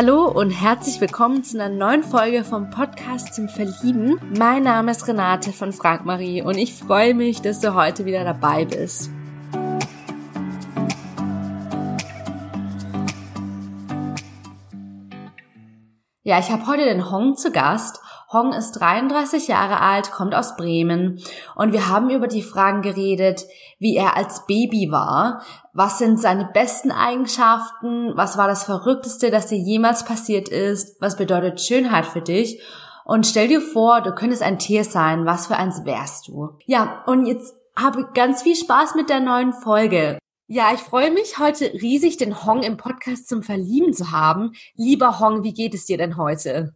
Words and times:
Hallo 0.00 0.28
und 0.28 0.50
herzlich 0.50 1.00
willkommen 1.00 1.42
zu 1.42 1.60
einer 1.60 1.74
neuen 1.74 2.04
Folge 2.04 2.44
vom 2.44 2.70
Podcast 2.70 3.34
zum 3.34 3.48
Verlieben. 3.48 4.20
Mein 4.38 4.62
Name 4.62 4.92
ist 4.92 5.08
Renate 5.08 5.52
von 5.52 5.72
Frank 5.72 6.04
Marie 6.04 6.40
und 6.40 6.56
ich 6.56 6.72
freue 6.72 7.14
mich, 7.14 7.42
dass 7.42 7.58
du 7.58 7.74
heute 7.74 8.04
wieder 8.04 8.22
dabei 8.22 8.64
bist. 8.64 9.10
Ja, 16.22 16.38
ich 16.38 16.48
habe 16.52 16.68
heute 16.68 16.84
den 16.84 17.10
Hong 17.10 17.36
zu 17.36 17.50
Gast 17.50 17.98
Hong 18.30 18.52
ist 18.52 18.72
33 18.72 19.48
Jahre 19.48 19.80
alt, 19.80 20.10
kommt 20.10 20.34
aus 20.34 20.54
Bremen 20.54 21.18
und 21.54 21.72
wir 21.72 21.88
haben 21.88 22.10
über 22.10 22.28
die 22.28 22.42
Fragen 22.42 22.82
geredet, 22.82 23.46
wie 23.78 23.96
er 23.96 24.18
als 24.18 24.44
Baby 24.44 24.88
war, 24.90 25.40
was 25.78 25.98
sind 25.98 26.20
seine 26.20 26.44
besten 26.44 26.90
Eigenschaften, 26.90 28.16
was 28.16 28.36
war 28.36 28.48
das 28.48 28.64
Verrückteste, 28.64 29.30
das 29.30 29.46
dir 29.46 29.58
jemals 29.58 30.04
passiert 30.04 30.48
ist, 30.48 31.00
was 31.00 31.16
bedeutet 31.16 31.60
Schönheit 31.60 32.04
für 32.04 32.20
dich 32.20 32.60
und 33.04 33.26
stell 33.26 33.46
dir 33.46 33.60
vor, 33.60 34.02
du 34.02 34.12
könntest 34.12 34.42
ein 34.42 34.58
Tier 34.58 34.82
sein, 34.82 35.24
was 35.24 35.46
für 35.46 35.56
eins 35.56 35.86
wärst 35.86 36.28
du? 36.28 36.58
Ja, 36.66 37.04
und 37.06 37.26
jetzt 37.26 37.54
habe 37.74 38.10
ganz 38.12 38.42
viel 38.42 38.56
Spaß 38.56 38.96
mit 38.96 39.08
der 39.08 39.20
neuen 39.20 39.52
Folge. 39.52 40.18
Ja, 40.48 40.74
ich 40.74 40.80
freue 40.80 41.12
mich 41.12 41.38
heute 41.38 41.72
riesig, 41.72 42.16
den 42.16 42.44
Hong 42.44 42.64
im 42.64 42.76
Podcast 42.76 43.28
zum 43.28 43.44
Verlieben 43.44 43.94
zu 43.94 44.10
haben. 44.10 44.54
Lieber 44.74 45.20
Hong, 45.20 45.44
wie 45.44 45.54
geht 45.54 45.74
es 45.74 45.86
dir 45.86 45.96
denn 45.96 46.16
heute? 46.16 46.74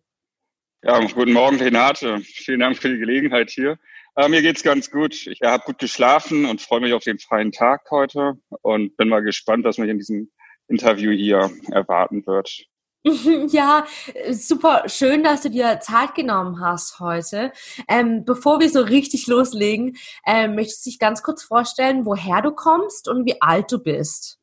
Ja, 0.84 1.05
guten 1.05 1.33
Morgen, 1.33 1.56
Renate. 1.56 2.20
Vielen 2.20 2.61
Dank 2.61 2.78
für 2.78 2.89
die 2.89 2.98
Gelegenheit 2.98 3.50
hier. 3.50 3.78
Äh, 4.14 4.28
mir 4.28 4.42
geht's 4.42 4.62
ganz 4.62 4.90
gut. 4.90 5.26
Ich 5.26 5.40
äh, 5.40 5.46
habe 5.46 5.64
gut 5.64 5.78
geschlafen 5.78 6.44
und 6.44 6.60
freue 6.60 6.80
mich 6.80 6.92
auf 6.92 7.04
den 7.04 7.18
freien 7.18 7.50
Tag 7.50 7.91
heute 7.91 8.34
und 8.60 8.96
bin 8.96 9.08
mal 9.08 9.22
gespannt, 9.22 9.64
was 9.64 9.78
mich 9.78 9.88
in 9.88 9.98
diesem 9.98 10.30
Interview 10.69 11.12
hier 11.12 11.50
erwarten 11.70 12.27
wird. 12.27 12.66
Ja, 13.48 13.84
super 14.30 14.84
schön, 14.86 15.24
dass 15.24 15.42
du 15.42 15.50
dir 15.50 15.80
Zeit 15.80 16.14
genommen 16.14 16.60
hast 16.60 17.00
heute. 17.00 17.50
Ähm, 17.88 18.24
bevor 18.24 18.60
wir 18.60 18.70
so 18.70 18.80
richtig 18.80 19.27
loslegen, 19.27 19.96
ähm, 20.24 20.54
möchtest 20.54 20.86
du 20.86 20.91
dich 20.91 21.00
ganz 21.00 21.24
kurz 21.24 21.42
vorstellen, 21.42 22.06
woher 22.06 22.42
du 22.42 22.52
kommst 22.52 23.08
und 23.08 23.26
wie 23.26 23.42
alt 23.42 23.72
du 23.72 23.82
bist? 23.82 24.38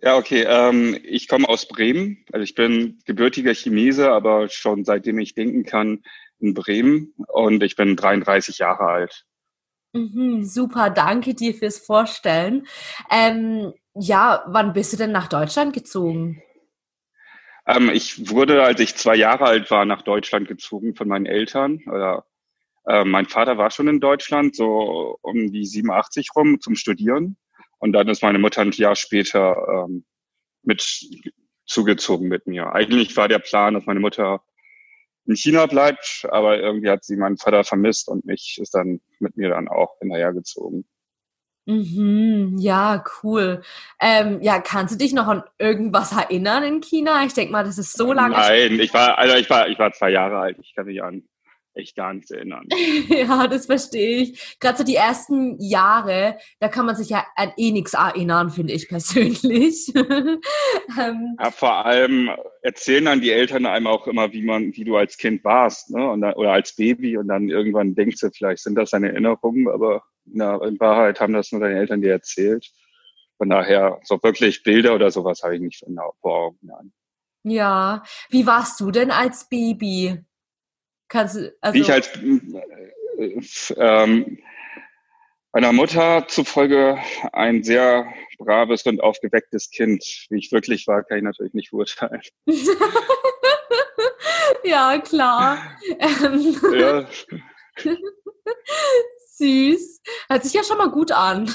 Ja, 0.00 0.16
okay. 0.16 0.46
Ähm, 0.48 0.98
ich 1.02 1.28
komme 1.28 1.46
aus 1.50 1.68
Bremen. 1.68 2.24
Also 2.32 2.44
ich 2.44 2.54
bin 2.54 3.00
gebürtiger 3.04 3.52
Chinese, 3.52 4.10
aber 4.10 4.48
schon 4.48 4.86
seitdem 4.86 5.18
ich 5.18 5.34
denken 5.34 5.64
kann 5.64 6.02
in 6.40 6.54
Bremen 6.54 7.14
und 7.28 7.62
ich 7.62 7.76
bin 7.76 7.96
33 7.96 8.58
Jahre 8.58 8.84
alt. 8.84 9.24
Mhm, 9.92 10.44
super, 10.44 10.90
danke 10.90 11.34
dir 11.34 11.54
fürs 11.54 11.78
Vorstellen. 11.78 12.66
Ähm, 13.10 13.72
ja, 13.94 14.44
wann 14.46 14.72
bist 14.72 14.92
du 14.92 14.96
denn 14.96 15.12
nach 15.12 15.28
Deutschland 15.28 15.72
gezogen? 15.72 16.42
Ähm, 17.66 17.90
ich 17.90 18.30
wurde, 18.30 18.62
als 18.62 18.80
ich 18.80 18.96
zwei 18.96 19.16
Jahre 19.16 19.44
alt 19.44 19.70
war, 19.70 19.84
nach 19.84 20.02
Deutschland 20.02 20.48
gezogen 20.48 20.94
von 20.94 21.08
meinen 21.08 21.26
Eltern. 21.26 21.80
Oder, 21.86 22.24
äh, 22.86 23.04
mein 23.04 23.26
Vater 23.26 23.58
war 23.58 23.70
schon 23.70 23.88
in 23.88 24.00
Deutschland, 24.00 24.56
so 24.56 25.18
um 25.22 25.52
die 25.52 25.66
87 25.66 26.30
rum 26.36 26.60
zum 26.60 26.74
Studieren. 26.76 27.36
Und 27.78 27.92
dann 27.92 28.08
ist 28.08 28.22
meine 28.22 28.38
Mutter 28.38 28.62
ein 28.62 28.72
Jahr 28.72 28.96
später 28.96 29.86
ähm, 29.86 30.04
mit 30.62 30.82
zugezogen 31.66 32.28
mit 32.28 32.46
mir. 32.46 32.72
Eigentlich 32.72 33.16
war 33.16 33.28
der 33.28 33.38
Plan, 33.38 33.74
dass 33.74 33.86
meine 33.86 34.00
Mutter 34.00 34.42
in 35.28 35.36
China 35.36 35.66
bleibt, 35.66 36.26
aber 36.30 36.58
irgendwie 36.58 36.88
hat 36.88 37.04
sie 37.04 37.16
meinen 37.16 37.36
Vater 37.36 37.62
vermisst 37.62 38.08
und 38.08 38.24
mich 38.24 38.58
ist 38.60 38.74
dann 38.74 39.00
mit 39.20 39.36
mir 39.36 39.50
dann 39.50 39.68
auch 39.68 39.98
hinterhergezogen. 40.00 40.86
Mhm, 41.66 42.56
ja, 42.58 43.04
cool. 43.22 43.62
Ähm, 44.00 44.40
ja, 44.40 44.58
kannst 44.58 44.94
du 44.94 44.98
dich 44.98 45.12
noch 45.12 45.26
an 45.26 45.42
irgendwas 45.58 46.12
erinnern 46.12 46.62
in 46.62 46.80
China? 46.80 47.26
Ich 47.26 47.34
denke 47.34 47.52
mal, 47.52 47.62
das 47.62 47.76
ist 47.76 47.92
so 47.92 48.14
lange. 48.14 48.34
Nein, 48.36 48.80
ich 48.80 48.94
war, 48.94 49.18
also 49.18 49.36
ich 49.36 49.50
war, 49.50 49.68
ich 49.68 49.78
war 49.78 49.92
zwei 49.92 50.08
Jahre 50.10 50.38
alt. 50.38 50.56
Ich 50.62 50.74
kann 50.74 50.86
mich 50.86 51.02
an 51.02 51.24
echt 51.78 51.96
gar 51.96 52.12
nichts 52.12 52.30
erinnern. 52.30 52.68
ja, 53.08 53.46
das 53.46 53.66
verstehe 53.66 54.22
ich. 54.22 54.58
Gerade 54.60 54.78
so 54.78 54.84
die 54.84 54.96
ersten 54.96 55.60
Jahre, 55.60 56.38
da 56.60 56.68
kann 56.68 56.86
man 56.86 56.96
sich 56.96 57.08
ja 57.08 57.26
an 57.36 57.52
eh 57.56 57.72
nichts 57.72 57.94
erinnern, 57.94 58.50
finde 58.50 58.72
ich 58.72 58.88
persönlich. 58.88 59.92
ähm, 59.94 61.36
ja, 61.40 61.50
vor 61.50 61.86
allem 61.86 62.30
erzählen 62.62 63.04
dann 63.04 63.20
die 63.20 63.30
Eltern 63.30 63.66
einem 63.66 63.86
auch 63.86 64.06
immer, 64.06 64.32
wie 64.32 64.42
man, 64.42 64.74
wie 64.74 64.84
du 64.84 64.96
als 64.96 65.16
Kind 65.16 65.44
warst, 65.44 65.90
ne? 65.90 66.00
Dann, 66.20 66.34
oder 66.34 66.52
als 66.52 66.74
Baby 66.74 67.16
und 67.16 67.28
dann 67.28 67.48
irgendwann 67.48 67.94
denkst 67.94 68.20
du, 68.20 68.30
vielleicht 68.30 68.62
sind 68.62 68.74
das 68.74 68.90
deine 68.90 69.10
Erinnerungen, 69.10 69.68
aber 69.68 70.02
na, 70.24 70.62
in 70.64 70.78
Wahrheit 70.80 71.20
haben 71.20 71.32
das 71.32 71.52
nur 71.52 71.60
deine 71.60 71.78
Eltern 71.78 72.02
dir 72.02 72.12
erzählt. 72.12 72.70
Von 73.38 73.50
daher, 73.50 74.00
so 74.02 74.20
wirklich 74.22 74.64
Bilder 74.64 74.94
oder 74.94 75.10
sowas 75.10 75.42
habe 75.42 75.54
ich 75.54 75.60
nicht 75.60 75.84
vor 76.20 76.46
Augen. 76.46 76.58
Nein. 76.62 76.92
Ja, 77.44 78.02
wie 78.30 78.46
warst 78.46 78.80
du 78.80 78.90
denn 78.90 79.10
als 79.10 79.48
Baby? 79.48 80.24
Kannst 81.08 81.36
du, 81.36 81.54
also 81.60 81.74
Wie 81.74 81.80
ich 81.80 81.92
als 81.92 82.10
äh, 83.18 83.40
ähm, 83.76 84.38
meiner 85.52 85.72
Mutter 85.72 86.26
zufolge 86.28 86.98
ein 87.32 87.62
sehr 87.64 88.06
braves 88.38 88.84
und 88.86 89.02
aufgewecktes 89.02 89.70
Kind. 89.70 90.04
Wie 90.30 90.38
ich 90.38 90.52
wirklich 90.52 90.86
war, 90.86 91.02
kann 91.02 91.18
ich 91.18 91.24
natürlich 91.24 91.54
nicht 91.54 91.70
beurteilen. 91.70 92.20
ja, 94.64 94.98
klar. 94.98 95.58
ja. 96.72 97.08
Süß. 99.36 100.00
Hört 100.28 100.44
sich 100.44 100.52
ja 100.52 100.64
schon 100.64 100.78
mal 100.78 100.90
gut 100.90 101.12
an. 101.12 101.46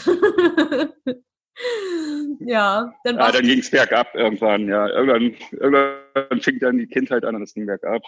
ja, 2.40 2.94
dann, 3.04 3.18
ja, 3.18 3.32
dann 3.32 3.44
ging 3.44 3.60
es 3.60 3.70
bergab 3.70 4.16
irgendwann. 4.16 4.68
Ja, 4.68 4.88
irgendwann, 4.90 5.36
irgendwann 5.52 6.42
fing 6.42 6.60
dann 6.60 6.78
die 6.78 6.88
Kindheit 6.88 7.24
an 7.26 7.36
und 7.36 7.44
es 7.44 7.54
ging 7.54 7.66
bergab. 7.66 8.04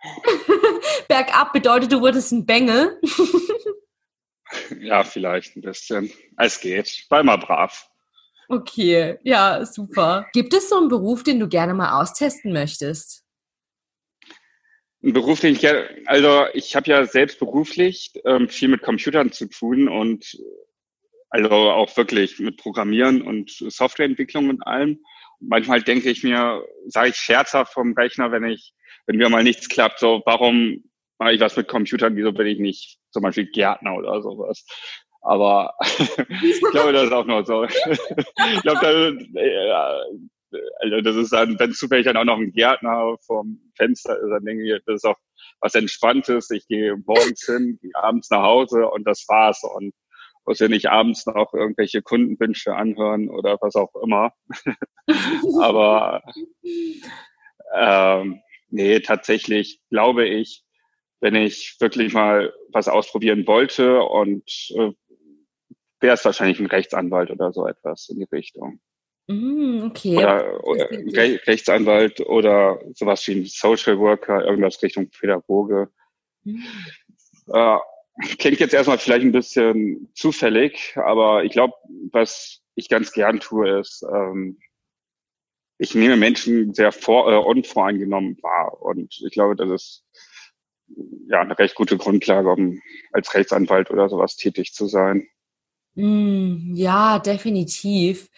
Bergab 1.08 1.52
bedeutet, 1.52 1.92
du 1.92 2.00
wurdest 2.00 2.32
ein 2.32 2.46
Bengel. 2.46 3.00
ja, 4.80 5.04
vielleicht 5.04 5.56
ein 5.56 5.62
bisschen. 5.62 6.12
Es 6.36 6.60
geht. 6.60 7.06
War 7.08 7.20
immer 7.20 7.38
brav. 7.38 7.88
Okay, 8.48 9.18
ja, 9.22 9.64
super. 9.66 10.26
Gibt 10.32 10.54
es 10.54 10.70
so 10.70 10.78
einen 10.78 10.88
Beruf, 10.88 11.22
den 11.22 11.38
du 11.38 11.48
gerne 11.48 11.74
mal 11.74 12.00
austesten 12.00 12.52
möchtest? 12.52 13.24
Ein 15.02 15.12
Beruf, 15.12 15.40
den 15.40 15.52
ich 15.52 15.60
gerne, 15.60 15.88
also 16.06 16.46
ich 16.54 16.74
habe 16.74 16.90
ja 16.90 17.06
selbst 17.06 17.38
beruflich 17.38 18.12
ähm, 18.24 18.48
viel 18.48 18.68
mit 18.68 18.82
Computern 18.82 19.32
zu 19.32 19.46
tun 19.46 19.88
und 19.88 20.36
also 21.30 21.50
auch 21.50 21.96
wirklich 21.96 22.38
mit 22.38 22.56
Programmieren 22.56 23.22
und 23.22 23.50
Softwareentwicklung 23.50 24.48
und 24.48 24.66
allem. 24.66 25.00
Manchmal 25.40 25.82
denke 25.82 26.10
ich 26.10 26.24
mir, 26.24 26.64
sage 26.86 27.10
ich 27.10 27.16
scherzhaft 27.16 27.72
vom 27.72 27.92
Rechner, 27.92 28.32
wenn 28.32 28.44
ich 28.44 28.74
wenn 29.08 29.16
mir 29.16 29.30
mal 29.30 29.42
nichts 29.42 29.68
klappt, 29.68 29.98
so, 29.98 30.22
warum 30.26 30.84
mache 31.18 31.32
ich 31.32 31.40
was 31.40 31.56
mit 31.56 31.66
Computern, 31.66 32.14
wieso 32.14 32.30
bin 32.32 32.46
ich 32.46 32.58
nicht 32.58 32.98
zum 33.10 33.22
Beispiel 33.22 33.46
Gärtner 33.46 33.96
oder 33.96 34.22
sowas? 34.22 34.64
Aber 35.22 35.74
ich 36.42 36.60
glaube, 36.70 36.92
das 36.92 37.04
ist 37.04 37.12
auch 37.12 37.24
noch 37.24 37.44
so. 37.44 37.64
ich 37.64 38.62
glaube, 38.62 39.18
da, 39.32 39.40
äh, 39.40 39.98
also 40.80 41.00
das 41.00 41.16
ist 41.16 41.32
dann, 41.32 41.58
wenn 41.58 41.72
zufällig 41.72 42.04
dann 42.04 42.18
auch 42.18 42.24
noch 42.24 42.38
ein 42.38 42.52
Gärtner 42.52 43.16
vom 43.26 43.60
Fenster 43.76 44.18
ist, 44.18 44.30
dann 44.30 44.44
denke 44.44 44.64
ich, 44.64 44.82
das 44.86 44.96
ist 44.96 45.04
auch 45.04 45.16
was 45.60 45.74
Entspanntes. 45.74 46.50
Ich 46.50 46.66
gehe 46.68 46.96
morgens 47.06 47.44
hin, 47.44 47.78
abends 47.94 48.30
nach 48.30 48.42
Hause 48.42 48.88
und 48.88 49.04
das 49.06 49.24
war's. 49.28 49.62
Und 49.64 49.92
muss 50.48 50.58
ja 50.58 50.68
nicht 50.68 50.88
abends 50.90 51.26
noch 51.26 51.54
irgendwelche 51.54 52.02
Kundenwünsche 52.02 52.74
anhören 52.74 53.28
oder 53.30 53.58
was 53.60 53.76
auch 53.76 53.94
immer. 54.02 54.32
Aber 55.60 56.22
ähm, 57.74 58.40
Nee, 58.70 59.00
tatsächlich 59.00 59.80
glaube 59.90 60.26
ich, 60.26 60.64
wenn 61.20 61.34
ich 61.34 61.76
wirklich 61.80 62.12
mal 62.12 62.52
was 62.72 62.88
ausprobieren 62.88 63.46
wollte 63.46 64.02
und 64.02 64.44
äh, 64.76 64.92
wäre 66.00 66.14
es 66.14 66.24
wahrscheinlich 66.24 66.60
ein 66.60 66.66
Rechtsanwalt 66.66 67.30
oder 67.30 67.52
so 67.52 67.66
etwas 67.66 68.08
in 68.08 68.18
die 68.18 68.28
Richtung. 68.30 68.80
Mm, 69.26 69.84
okay. 69.86 70.16
Oder, 70.16 70.64
oder 70.64 70.90
Re 70.90 71.40
Rechtsanwalt 71.46 72.20
oder 72.20 72.80
sowas 72.94 73.26
wie 73.26 73.40
ein 73.40 73.46
Social 73.46 73.98
Worker, 73.98 74.44
irgendwas 74.44 74.82
Richtung 74.82 75.10
Pädagoge. 75.10 75.90
Mhm. 76.44 76.62
Äh, 77.52 77.78
klingt 78.38 78.60
jetzt 78.60 78.74
erstmal 78.74 78.98
vielleicht 78.98 79.24
ein 79.24 79.32
bisschen 79.32 80.10
zufällig, 80.14 80.96
aber 80.96 81.44
ich 81.44 81.52
glaube, 81.52 81.74
was 82.12 82.60
ich 82.74 82.88
ganz 82.88 83.12
gern 83.12 83.40
tue, 83.40 83.80
ist 83.80 84.02
ähm, 84.02 84.58
ich 85.78 85.94
nehme 85.94 86.16
Menschen 86.16 86.74
sehr 86.74 86.92
vor, 86.92 87.32
äh, 87.32 87.36
unvoreingenommen 87.36 88.36
wahr. 88.42 88.82
Und 88.82 89.20
ich 89.24 89.32
glaube, 89.32 89.54
das 89.56 89.70
ist 89.70 90.04
ja 91.28 91.40
eine 91.40 91.58
recht 91.58 91.76
gute 91.76 91.96
Grundlage, 91.96 92.50
um 92.50 92.80
als 93.12 93.32
Rechtsanwalt 93.34 93.90
oder 93.90 94.08
sowas 94.08 94.36
tätig 94.36 94.74
zu 94.74 94.86
sein. 94.86 95.26
Mm, 95.94 96.74
ja, 96.74 97.18
definitiv. 97.20 98.28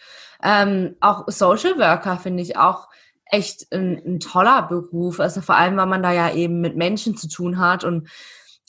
Ähm, 0.43 0.95
auch 0.99 1.25
Social 1.27 1.77
Worker 1.77 2.17
finde 2.17 2.43
ich 2.43 2.57
auch 2.57 2.87
echt 3.25 3.71
ein, 3.71 4.01
ein, 4.05 4.19
toller 4.19 4.63
Beruf. 4.63 5.19
Also 5.19 5.41
vor 5.41 5.55
allem, 5.55 5.77
weil 5.77 5.85
man 5.85 6.03
da 6.03 6.11
ja 6.11 6.33
eben 6.33 6.61
mit 6.61 6.75
Menschen 6.75 7.15
zu 7.15 7.27
tun 7.27 7.59
hat 7.59 7.83
und 7.83 8.09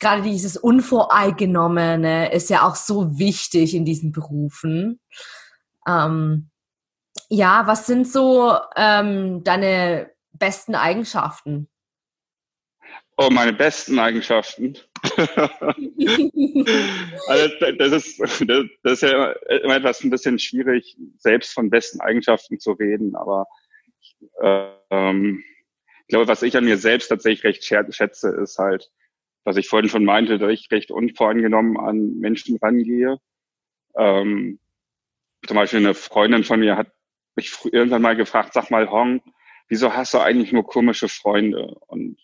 gerade 0.03 0.23
dieses 0.23 0.57
Unvoreingenommene 0.57 2.33
ist 2.33 2.51
ja 2.51 2.67
auch 2.67 2.75
so 2.75 3.19
wichtig 3.19 3.75
in 3.75 3.85
diesen 3.85 4.13
Berufen. 4.13 5.01
Ähm, 5.89 6.51
ja, 7.29 7.67
was 7.67 7.87
sind 7.87 8.07
so 8.09 8.55
ähm, 8.77 9.45
deine 9.45 10.11
besten 10.33 10.75
Eigenschaften? 10.75 11.69
Oh, 13.17 13.29
meine 13.31 13.53
besten 13.53 13.99
Eigenschaften. 13.99 14.77
also 17.29 17.49
das 17.79 17.93
ist, 17.93 18.21
das, 18.21 18.65
das 18.83 18.93
ist 18.93 19.03
ja 19.03 19.33
immer 19.63 19.77
etwas 19.77 20.03
ein 20.03 20.11
bisschen 20.11 20.39
schwierig, 20.39 20.97
selbst 21.19 21.53
von 21.53 21.71
besten 21.71 22.01
Eigenschaften 22.01 22.59
zu 22.59 22.73
reden, 22.73 23.15
aber 23.15 23.47
ähm, 24.91 25.45
ich 26.01 26.09
glaube, 26.09 26.27
was 26.29 26.43
ich 26.43 26.57
an 26.57 26.65
mir 26.65 26.79
selbst 26.79 27.09
tatsächlich 27.09 27.45
recht 27.45 27.65
schätze, 27.65 28.31
ist 28.43 28.59
halt, 28.59 28.91
was 29.45 29.57
ich 29.57 29.69
vorhin 29.69 29.89
schon 29.89 30.05
meinte, 30.05 30.39
dass 30.39 30.51
ich 30.51 30.71
recht 30.71 30.91
unvoreingenommen 30.91 31.79
an 31.79 32.19
Menschen 32.19 32.59
rangehe. 32.59 33.19
Ähm, 33.97 34.59
zum 35.47 35.57
Beispiel 35.57 35.81
eine 35.81 35.95
Freundin 35.95 36.45
von 36.45 36.61
mir 36.61 36.77
hat 36.77 36.93
mich 37.35 37.53
irgendwann 37.65 38.03
mal 38.03 38.17
gefragt, 38.17 38.53
sag 38.53 38.71
mal, 38.71 38.91
Hong, 38.91 39.23
wieso 39.69 39.93
hast 39.93 40.15
du 40.15 40.19
eigentlich 40.19 40.53
nur 40.53 40.67
komische 40.67 41.09
Freunde? 41.09 41.77
Und 41.87 42.19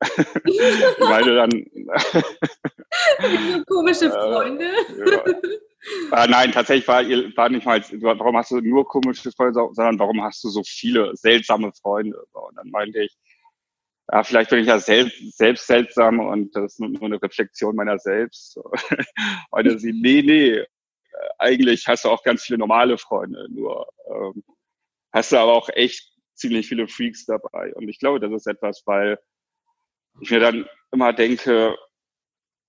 weil 0.00 1.24
du 1.24 1.34
dann 1.34 1.50
komische 3.66 4.10
Freunde. 4.10 4.70
ja. 5.06 5.24
Äh, 6.12 6.28
nein, 6.28 6.52
tatsächlich 6.52 6.86
war, 6.88 7.02
war 7.02 7.48
nicht 7.48 7.66
mal, 7.66 7.82
warum 8.00 8.36
hast 8.36 8.50
du 8.50 8.60
nur 8.60 8.86
komische 8.86 9.32
Freunde, 9.32 9.68
sondern 9.72 9.98
warum 9.98 10.22
hast 10.22 10.44
du 10.44 10.48
so 10.48 10.62
viele 10.64 11.14
seltsame 11.16 11.72
Freunde? 11.72 12.24
Und 12.32 12.56
dann 12.56 12.70
meinte 12.70 13.02
ich, 13.02 13.16
ja, 14.12 14.22
vielleicht 14.22 14.50
bin 14.50 14.60
ich 14.60 14.66
ja 14.66 14.78
selbst, 14.78 15.36
selbst 15.36 15.66
seltsam 15.66 16.20
und 16.20 16.54
das 16.54 16.74
ist 16.74 16.80
nur, 16.80 17.02
eine 17.02 17.22
Reflexion 17.22 17.74
meiner 17.74 17.98
selbst. 17.98 18.58
Heute 19.52 19.78
sie, 19.78 19.92
nee, 19.92 20.22
nee, 20.22 20.50
äh, 20.50 20.66
eigentlich 21.38 21.86
hast 21.88 22.04
du 22.04 22.10
auch 22.10 22.22
ganz 22.22 22.44
viele 22.44 22.58
normale 22.58 22.98
Freunde, 22.98 23.46
nur 23.50 23.88
ähm, 24.08 24.44
hast 25.12 25.32
du 25.32 25.38
aber 25.38 25.52
auch 25.52 25.70
echt 25.70 26.12
ziemlich 26.34 26.68
viele 26.68 26.88
Freaks 26.88 27.24
dabei. 27.24 27.72
Und 27.74 27.88
ich 27.88 27.98
glaube, 27.98 28.20
das 28.20 28.32
ist 28.32 28.46
etwas, 28.46 28.82
weil 28.84 29.18
ich 30.20 30.30
mir 30.30 30.40
dann 30.40 30.66
immer 30.92 31.12
denke, 31.12 31.76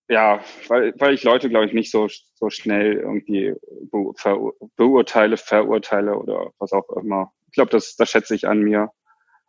ja, 0.08 0.44
weil, 0.68 0.94
weil 1.00 1.16
ich 1.16 1.24
Leute, 1.24 1.50
glaube 1.50 1.66
ich, 1.66 1.74
nicht 1.74 1.92
so, 1.92 2.08
so 2.36 2.50
schnell 2.50 2.94
irgendwie 2.94 3.56
beurteile, 3.92 5.38
verurteile 5.38 6.16
oder 6.16 6.52
was 6.60 6.74
auch 6.74 6.90
immer. 6.92 7.34
Ich 7.48 7.54
glaube, 7.54 7.72
das, 7.72 7.96
das 7.96 8.10
schätze 8.12 8.36
ich 8.36 8.48
an 8.48 8.60
mir. 8.60 8.92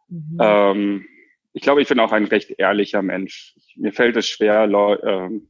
Mhm. 0.09 0.39
Ähm, 0.41 1.09
ich 1.57 1.63
glaube, 1.63 1.81
ich 1.81 1.89
bin 1.89 1.99
auch 2.01 2.13
ein 2.13 2.27
recht 2.27 2.51
ehrlicher 2.59 3.01
Mensch. 3.01 3.57
Mir 3.77 3.91
fällt 3.91 4.15
es 4.17 4.29
schwer, 4.29 4.65
ähm, 5.03 5.49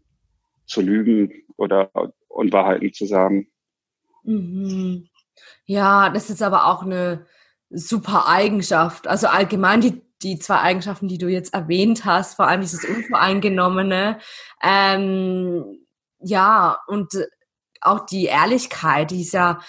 zu 0.65 0.81
lügen 0.81 1.33
oder 1.57 1.91
Unwahrheiten 2.29 2.93
zu 2.93 3.07
sagen. 3.07 3.49
Mhm. 4.23 5.09
Ja, 5.65 6.11
das 6.11 6.31
ist 6.31 6.43
aber 6.43 6.67
auch 6.67 6.83
eine 6.83 7.27
super 7.71 8.29
Eigenschaft. 8.29 9.09
Also 9.09 9.27
allgemein 9.27 9.81
die 9.81 10.01
die 10.23 10.39
zwei 10.39 10.61
Eigenschaften, 10.61 11.09
die 11.09 11.19
du 11.19 11.29
jetzt 11.29 11.53
erwähnt 11.53 12.05
hast, 12.05 12.37
vor 12.37 12.47
allem 12.47 12.61
dieses 12.61 12.85
Unvoreingenommene, 12.85 14.19
ähm, 14.63 15.87
ja, 16.21 16.79
und 16.87 17.13
auch 17.81 18.07
die 18.07 18.27
Ehrlichkeit, 18.27 19.11
die 19.11 19.23
ist 19.23 19.35
ja 19.35 19.61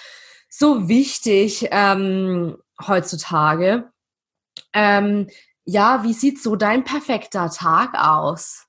so 0.49 0.87
wichtig 0.87 1.67
ähm, 1.71 2.57
heutzutage. 2.87 3.91
Ähm, 4.71 5.27
ja, 5.67 6.03
wie 6.03 6.13
sieht 6.13 6.41
so 6.41 6.55
dein 6.55 6.85
perfekter 6.85 7.49
Tag 7.49 7.93
aus? 7.93 8.65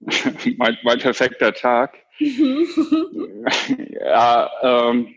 mein, 0.56 0.78
mein 0.84 1.00
perfekter 1.00 1.52
Tag. 1.52 1.98
ja, 2.20 4.48
ähm, 4.62 5.16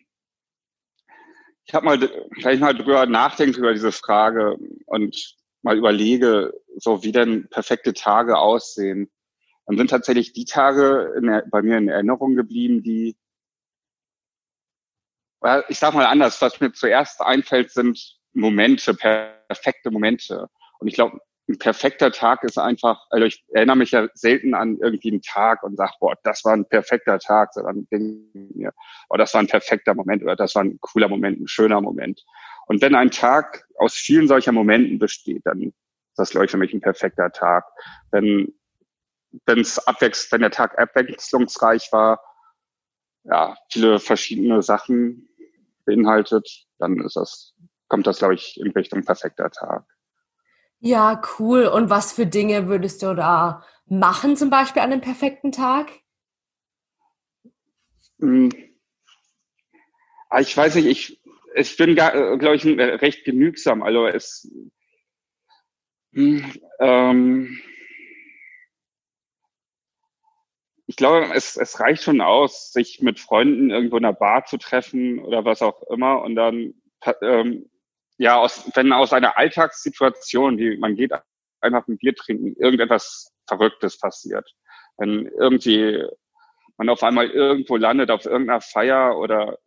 ich 1.66 1.76
habe 1.76 1.86
mal, 1.86 2.00
vielleicht 2.34 2.62
mal 2.62 2.74
drüber 2.74 3.06
nachdenken 3.06 3.60
über 3.60 3.74
diese 3.74 3.92
Frage 3.92 4.58
und 4.88 5.36
mal 5.62 5.78
überlege, 5.78 6.52
so 6.78 7.04
wie 7.04 7.12
denn 7.12 7.48
perfekte 7.50 7.94
Tage 7.94 8.40
aussehen, 8.40 9.12
dann 9.68 9.78
sind 9.78 9.92
tatsächlich 9.92 10.34
die 10.34 10.46
Tage 10.46 11.14
der, 11.24 11.46
bei 11.52 11.62
mir 11.62 11.78
in 11.78 11.90
Erinnerung 11.90 12.36
geblieben, 12.36 12.82
die, 12.82 13.16
ich 15.70 15.78
sag 15.78 15.94
mal 15.94 16.08
anders, 16.08 16.42
was 16.42 16.60
mir 16.60 16.74
zuerst 16.74 17.22
einfällt, 17.22 17.70
sind 17.70 18.18
Momente, 18.34 18.96
perfekte 18.96 19.92
Momente. 19.92 20.50
Und 20.82 20.88
ich 20.88 20.96
glaube, 20.96 21.20
ein 21.48 21.58
perfekter 21.58 22.12
Tag 22.12 22.44
ist 22.44 22.58
einfach, 22.58 23.06
also 23.10 23.26
ich 23.26 23.44
erinnere 23.54 23.78
mich 23.78 23.92
ja 23.92 24.08
selten 24.14 24.54
an 24.54 24.78
irgendwie 24.82 25.12
einen 25.12 25.22
Tag 25.22 25.64
und 25.64 25.78
sage, 25.78 25.94
boah, 26.00 26.16
das 26.24 26.44
war 26.44 26.54
ein 26.54 26.68
perfekter 26.68 27.20
Tag, 27.20 27.54
sondern 27.54 27.88
denke 27.92 28.56
mir, 28.56 28.74
oh, 29.10 29.18
das 29.18 29.34
war 29.34 29.42
ein 29.42 29.48
perfekter 29.48 29.94
Moment 29.94 30.24
oder 30.24 30.36
das 30.36 30.56
war 30.56 30.64
ein 30.64 30.80
cooler 30.82 31.08
Moment, 31.08 31.40
ein 31.40 31.48
schöner 31.48 31.82
Moment. 31.82 32.24
Und 32.68 32.82
wenn 32.82 32.96
ein 32.96 33.12
Tag 33.12 33.68
aus 33.78 33.94
vielen 33.94 34.28
solcher 34.28 34.52
Momenten 34.52 34.98
besteht, 34.98 35.46
dann 35.46 35.62
ist 35.62 35.74
das, 36.16 36.30
glaube 36.32 36.46
ich, 36.46 36.52
für 36.52 36.58
mich 36.58 36.74
ein 36.74 36.82
perfekter 36.82 37.32
Tag. 37.32 37.66
Wenn, 38.12 38.54
wenn 39.46 39.60
es 39.60 39.80
abwechselt, 39.88 40.32
wenn 40.32 40.42
der 40.42 40.52
Tag 40.52 40.80
abwechslungsreich 40.80 41.92
war, 41.92 42.22
ja, 43.24 43.56
viele 43.72 44.00
verschiedene 44.00 44.62
Sachen 44.62 45.28
beinhaltet, 45.86 46.66
dann 46.80 47.00
ist 47.02 47.16
das, 47.16 47.54
kommt 47.88 48.08
das, 48.08 48.20
glaube 48.20 48.36
ich, 48.36 48.60
in 48.60 48.72
Richtung 48.72 49.04
perfekter 49.04 49.52
Tag. 49.52 49.86
Ja, 50.82 51.22
cool. 51.40 51.68
Und 51.68 51.90
was 51.90 52.12
für 52.12 52.26
Dinge 52.26 52.68
würdest 52.68 53.04
du 53.04 53.14
da 53.16 53.64
machen, 53.86 54.36
zum 54.36 54.50
Beispiel 54.50 54.82
an 54.82 54.92
einem 54.92 55.02
perfekten 55.02 55.52
Tag? 55.52 55.92
Hm. 58.20 58.50
Ah, 60.30 60.40
ich 60.42 60.56
weiß 60.56 60.76
nicht, 60.76 60.86
ich, 60.88 61.22
ich 61.56 61.78
bin, 61.78 61.96
glaube 61.96 62.56
ich, 62.56 62.66
recht 62.66 63.26
genügsam. 63.26 63.84
Also 63.84 64.08
es, 64.08 64.50
hm, 66.14 66.52
ähm, 66.80 67.60
ich 70.88 70.96
glaube, 70.96 71.32
es, 71.34 71.58
es 71.58 71.80
reicht 71.80 72.04
schon 72.04 72.22
aus, 72.22 72.72
sich 72.74 73.02
mit 73.02 73.20
Freunden 73.20 73.70
irgendwo 73.70 73.98
in 73.98 74.06
einer 74.06 74.14
Bar 74.14 74.46
zu 74.46 74.58
treffen 74.58 75.20
oder 75.20 75.46
was 75.46 75.62
auch 75.62 75.84
immer 75.90 76.22
und 76.22 76.36
dann, 76.36 76.74
ähm, 77.22 77.70
ja, 78.22 78.38
aus, 78.38 78.70
wenn 78.76 78.94
aus 78.94 79.14
einer 79.14 79.36
Alltagssituation, 79.36 80.60
wie 80.60 80.78
man 80.78 80.96
geht 80.96 81.12
einfach 81.60 81.88
ein 81.88 81.98
Bier 81.98 82.14
trinken, 82.14 82.56
irgendetwas 82.56 83.34
Verrücktes 83.48 83.98
passiert. 83.98 84.48
Wenn 84.98 85.26
irgendwie 85.40 86.04
man 86.78 86.90
auf 86.90 87.02
einmal 87.02 87.32
irgendwo 87.32 87.78
landet 87.78 88.12
auf 88.12 88.26
irgendeiner 88.26 88.62
Feier 88.62 89.18
oder 89.18 89.58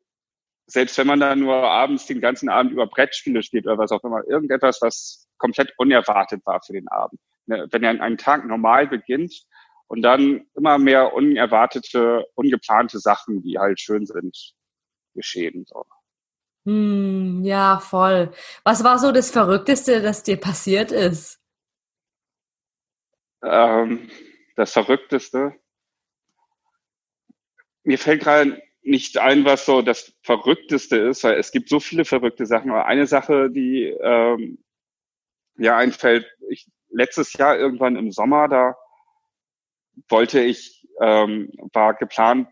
selbst 0.67 0.97
wenn 0.99 1.09
man 1.09 1.19
da 1.19 1.35
nur 1.35 1.57
abends 1.57 2.07
den 2.07 2.21
ganzen 2.21 2.49
Abend 2.49 2.71
über 2.71 2.87
Brettspiele 2.87 3.43
steht 3.43 3.67
oder 3.67 3.77
was 3.77 3.91
auch 3.91 4.05
immer, 4.05 4.23
irgendetwas, 4.29 4.79
was 4.81 5.27
komplett 5.39 5.75
unerwartet 5.77 6.41
war 6.47 6.61
für 6.65 6.75
den 6.75 6.87
Abend. 6.87 7.21
Ne, 7.47 7.67
wenn 7.73 7.85
ein 7.85 8.19
Tag 8.19 8.47
normal 8.47 8.87
beginnt 8.87 9.35
und 9.89 10.03
dann 10.03 10.47
immer 10.55 10.79
mehr 10.79 11.13
unerwartete, 11.13 12.25
ungeplante 12.37 13.01
Sachen, 13.01 13.43
die 13.43 13.59
halt 13.59 13.81
schön 13.81 14.07
sind, 14.07 14.55
geschehen. 15.13 15.65
So. 15.67 15.85
Hm, 16.67 17.45
ja, 17.45 17.79
voll. 17.79 18.33
Was 18.65 18.85
war 18.85 18.99
so 18.99 19.13
das 19.13 19.31
Verrückteste, 19.31 20.01
das 20.01 20.23
dir 20.23 20.39
passiert 20.39 20.93
ist? 20.93 21.39
Ähm, 23.43 24.11
das 24.57 24.73
Verrückteste. 24.73 25.55
Mir 27.83 27.99
fällt 27.99 28.23
gerade 28.23 28.63
nicht 28.83 29.19
ein, 29.19 29.45
was 29.45 29.67
so 29.67 29.83
das 29.83 30.15
Verrückteste 30.23 30.97
ist, 30.97 31.25
weil 31.25 31.39
es 31.39 31.53
gibt 31.53 31.69
so 31.69 31.81
viele 31.81 32.05
verrückte 32.07 32.47
Sachen. 32.47 32.71
Aber 32.71 32.87
eine 32.87 33.07
Sache, 33.07 33.51
die 33.51 33.85
ähm, 33.85 34.59
ja 35.57 35.77
einfällt, 35.77 36.27
ich, 36.49 36.71
letztes 36.91 37.35
Jahr 37.35 37.59
irgendwann 37.59 37.97
im 37.97 38.11
Sommer, 38.11 38.49
da 38.49 38.77
wollte 40.09 40.41
ich, 40.41 40.87
ähm, 41.01 41.51
war 41.73 41.95
geplant, 41.95 42.49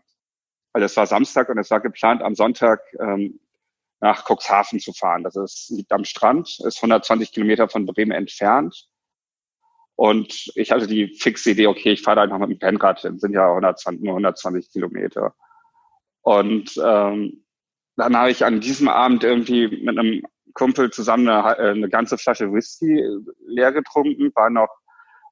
weil 0.71 0.83
es 0.83 0.97
war 0.97 1.07
Samstag 1.07 1.49
und 1.49 1.57
es 1.57 1.71
war 1.71 1.79
geplant, 1.81 2.21
am 2.21 2.35
Sonntag 2.35 2.81
ähm, 2.99 3.39
nach 4.03 4.25
Cuxhaven 4.25 4.81
zu 4.81 4.91
fahren. 4.91 5.23
Das 5.23 5.37
ist, 5.37 5.69
liegt 5.69 5.93
am 5.93 6.03
Strand, 6.03 6.59
ist 6.59 6.77
120 6.77 7.31
Kilometer 7.31 7.69
von 7.69 7.85
Bremen 7.85 8.11
entfernt. 8.11 8.89
Und 9.95 10.51
ich 10.55 10.71
hatte 10.71 10.87
die 10.87 11.07
fixe 11.07 11.51
Idee, 11.51 11.67
okay, 11.67 11.93
ich 11.93 12.01
fahre 12.01 12.17
da 12.17 12.23
einfach 12.23 12.39
mit 12.39 12.49
dem 12.49 12.59
Penrad, 12.59 13.01
das 13.05 13.21
sind 13.21 13.33
ja 13.33 13.47
120, 13.47 14.03
nur 14.03 14.13
120 14.15 14.71
Kilometer. 14.73 15.33
Und 16.21 16.75
ähm, 16.83 17.45
dann 17.95 18.17
habe 18.17 18.31
ich 18.31 18.43
an 18.43 18.59
diesem 18.59 18.89
Abend 18.89 19.23
irgendwie 19.23 19.67
mit 19.69 19.97
einem 19.97 20.23
Kumpel 20.53 20.91
zusammen 20.91 21.29
eine, 21.29 21.57
eine 21.57 21.89
ganze 21.89 22.17
Flasche 22.17 22.51
Whisky 22.51 23.07
leer 23.45 23.71
getrunken, 23.71 24.31
war 24.35 24.49
noch 24.49 24.69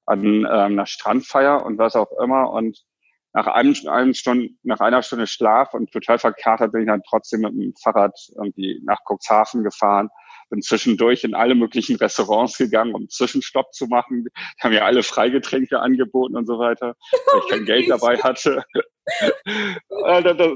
an 0.06 0.24
ähm, 0.24 0.46
einer 0.46 0.86
Strandfeier 0.86 1.66
und 1.66 1.78
was 1.78 1.98
auch 1.98 2.12
immer. 2.24 2.52
Und 2.52 2.86
nach 3.34 3.48
einem, 3.48 3.76
einem 3.88 4.14
Stunde, 4.14 4.50
nach 4.64 4.80
einer 4.80 5.02
Stunde 5.02 5.28
Schlaf 5.28 5.74
und 5.74 5.92
total 5.92 6.20
verkatert 6.20 6.72
bin 6.72 6.82
ich 6.82 6.88
dann 6.88 7.02
trotzdem 7.08 7.42
mit 7.42 7.54
dem 7.54 7.74
Fahrrad 7.82 8.18
irgendwie 8.36 8.82
nach 8.84 9.00
Cuxhaven 9.06 9.64
gefahren 9.64 10.10
bin 10.50 10.62
zwischendurch 10.62 11.24
in 11.24 11.34
alle 11.34 11.56
möglichen 11.56 11.96
Restaurants 11.96 12.58
gegangen, 12.58 12.94
um 12.94 13.08
Zwischenstopp 13.08 13.74
zu 13.74 13.88
machen. 13.88 14.26
Die 14.26 14.62
haben 14.62 14.74
ja 14.74 14.84
alle 14.84 15.02
Freigetränke 15.02 15.80
angeboten 15.80 16.36
und 16.36 16.46
so 16.46 16.60
weiter, 16.60 16.98
weil 17.12 17.40
ich 17.40 17.50
kein 17.50 17.64
Geld 17.64 17.90
dabei 17.90 18.18
hatte. 18.18 18.62
also, 20.04 20.34
das, 20.34 20.52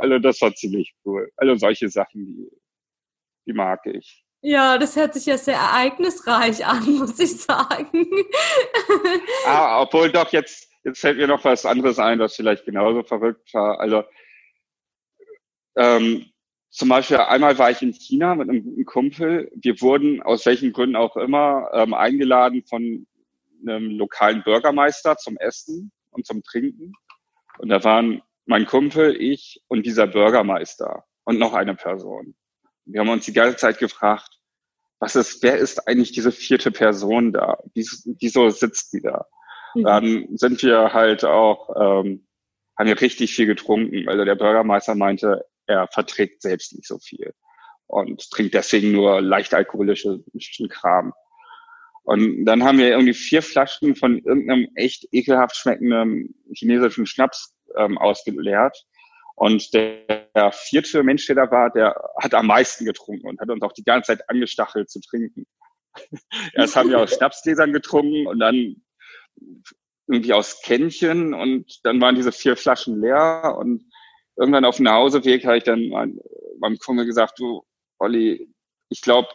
also 0.00 0.18
das 0.18 0.40
war 0.42 0.52
ziemlich 0.56 0.92
cool. 1.04 1.30
Also 1.36 1.54
solche 1.54 1.88
Sachen, 1.88 2.26
die 2.26 2.50
die 3.46 3.52
mag 3.52 3.80
ich. 3.86 4.24
Ja, 4.44 4.76
das 4.76 4.96
hört 4.96 5.14
sich 5.14 5.26
ja 5.26 5.38
sehr 5.38 5.56
ereignisreich 5.56 6.66
an, 6.66 6.84
muss 6.98 7.18
ich 7.18 7.40
sagen. 7.40 8.06
ah, 9.46 9.82
obwohl 9.82 10.10
doch 10.10 10.32
jetzt, 10.32 10.68
jetzt 10.84 11.00
fällt 11.00 11.18
mir 11.18 11.26
noch 11.26 11.44
was 11.44 11.66
anderes 11.66 11.98
ein, 11.98 12.18
was 12.18 12.36
vielleicht 12.36 12.64
genauso 12.64 13.02
verrückt 13.02 13.52
war. 13.54 13.80
Also 13.80 14.04
ähm, 15.76 16.26
zum 16.70 16.88
Beispiel 16.88 17.18
einmal 17.18 17.58
war 17.58 17.70
ich 17.70 17.82
in 17.82 17.92
China 17.92 18.34
mit 18.34 18.48
einem 18.48 18.64
guten 18.64 18.84
Kumpel. 18.84 19.50
Wir 19.54 19.80
wurden 19.80 20.22
aus 20.22 20.46
welchen 20.46 20.72
Gründen 20.72 20.96
auch 20.96 21.16
immer 21.16 21.68
ähm, 21.72 21.94
eingeladen 21.94 22.64
von 22.66 23.06
einem 23.60 23.90
lokalen 23.90 24.42
Bürgermeister 24.42 25.16
zum 25.16 25.36
Essen 25.36 25.92
und 26.10 26.26
zum 26.26 26.42
Trinken. 26.42 26.94
Und 27.58 27.68
da 27.68 27.84
waren 27.84 28.22
mein 28.46 28.66
Kumpel, 28.66 29.14
ich 29.20 29.62
und 29.68 29.86
dieser 29.86 30.06
Bürgermeister 30.06 31.04
und 31.24 31.38
noch 31.38 31.52
eine 31.52 31.74
Person. 31.74 32.34
Wir 32.84 33.00
haben 33.00 33.10
uns 33.10 33.26
die 33.26 33.32
ganze 33.32 33.56
Zeit 33.56 33.78
gefragt, 33.78 34.40
was 34.98 35.16
ist, 35.16 35.42
wer 35.42 35.58
ist 35.58 35.86
eigentlich 35.86 36.12
diese 36.12 36.32
vierte 36.32 36.70
Person 36.70 37.32
da? 37.32 37.58
Wieso 37.74 38.50
sitzt 38.50 38.92
die 38.92 39.02
da? 39.02 39.26
Mhm. 39.74 39.84
Dann 39.84 40.28
sind 40.36 40.62
wir 40.62 40.92
halt 40.92 41.24
auch, 41.24 41.70
ähm, 41.70 42.26
haben 42.78 42.86
wir 42.86 43.00
richtig 43.00 43.34
viel 43.34 43.46
getrunken. 43.46 44.08
Also 44.08 44.24
der 44.24 44.34
Bürgermeister 44.34 44.94
meinte, 44.94 45.44
er 45.66 45.88
verträgt 45.88 46.42
selbst 46.42 46.74
nicht 46.74 46.86
so 46.86 46.98
viel 46.98 47.32
und 47.86 48.30
trinkt 48.30 48.54
deswegen 48.54 48.92
nur 48.92 49.20
leicht 49.20 49.54
alkoholischen 49.54 50.24
Kram. 50.70 51.12
Und 52.04 52.46
dann 52.46 52.64
haben 52.64 52.78
wir 52.78 52.88
irgendwie 52.88 53.14
vier 53.14 53.42
Flaschen 53.42 53.94
von 53.94 54.18
irgendeinem 54.18 54.68
echt 54.74 55.06
ekelhaft 55.12 55.56
schmeckenden 55.56 56.34
chinesischen 56.52 57.06
Schnaps 57.06 57.54
ähm, 57.76 57.98
ausgeleert. 57.98 58.76
Und 59.36 59.72
der, 59.72 60.26
der 60.34 60.52
vierte 60.52 61.02
Mensch, 61.02 61.26
der 61.26 61.36
da 61.36 61.50
war, 61.50 61.70
der 61.70 61.94
hat 62.20 62.34
am 62.34 62.46
meisten 62.46 62.84
getrunken 62.84 63.28
und 63.28 63.40
hat 63.40 63.50
uns 63.50 63.62
auch 63.62 63.72
die 63.72 63.84
ganze 63.84 64.08
Zeit 64.08 64.28
angestachelt 64.28 64.90
zu 64.90 65.00
trinken. 65.00 65.46
Erst 66.54 66.76
haben 66.76 66.90
wir 66.90 66.98
aus 66.98 67.14
Schnapsgläsern 67.16 67.72
getrunken 67.72 68.26
und 68.26 68.40
dann 68.40 68.82
irgendwie 70.06 70.32
aus 70.32 70.60
Kännchen 70.62 71.34
und 71.34 71.80
dann 71.84 72.00
waren 72.00 72.14
diese 72.14 72.32
vier 72.32 72.56
Flaschen 72.56 73.00
leer 73.00 73.56
und 73.58 73.84
irgendwann 74.36 74.64
auf 74.64 74.76
dem 74.76 74.84
Nachhauseweg 74.84 75.44
habe 75.44 75.58
ich 75.58 75.64
dann 75.64 75.88
mein, 75.88 76.18
meinem 76.58 76.78
Kumpel 76.78 77.06
gesagt, 77.06 77.38
du, 77.38 77.62
Olli, 77.98 78.48
ich 78.88 79.00
glaube, 79.00 79.28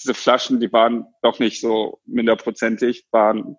diese 0.00 0.14
Flaschen, 0.14 0.60
die 0.60 0.72
waren 0.72 1.06
doch 1.22 1.38
nicht 1.38 1.60
so 1.60 2.00
minderprozentig, 2.06 3.06
waren, 3.10 3.56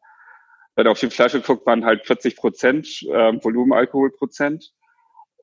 wenn 0.75 0.85
du 0.85 0.91
auf 0.91 0.99
die 0.99 1.09
Flasche 1.09 1.41
guckt, 1.41 1.65
waren 1.65 1.85
halt 1.85 2.05
40 2.05 2.35
Prozent 2.35 2.87
äh, 3.03 3.33
Volumenalkoholprozent. 3.43 4.71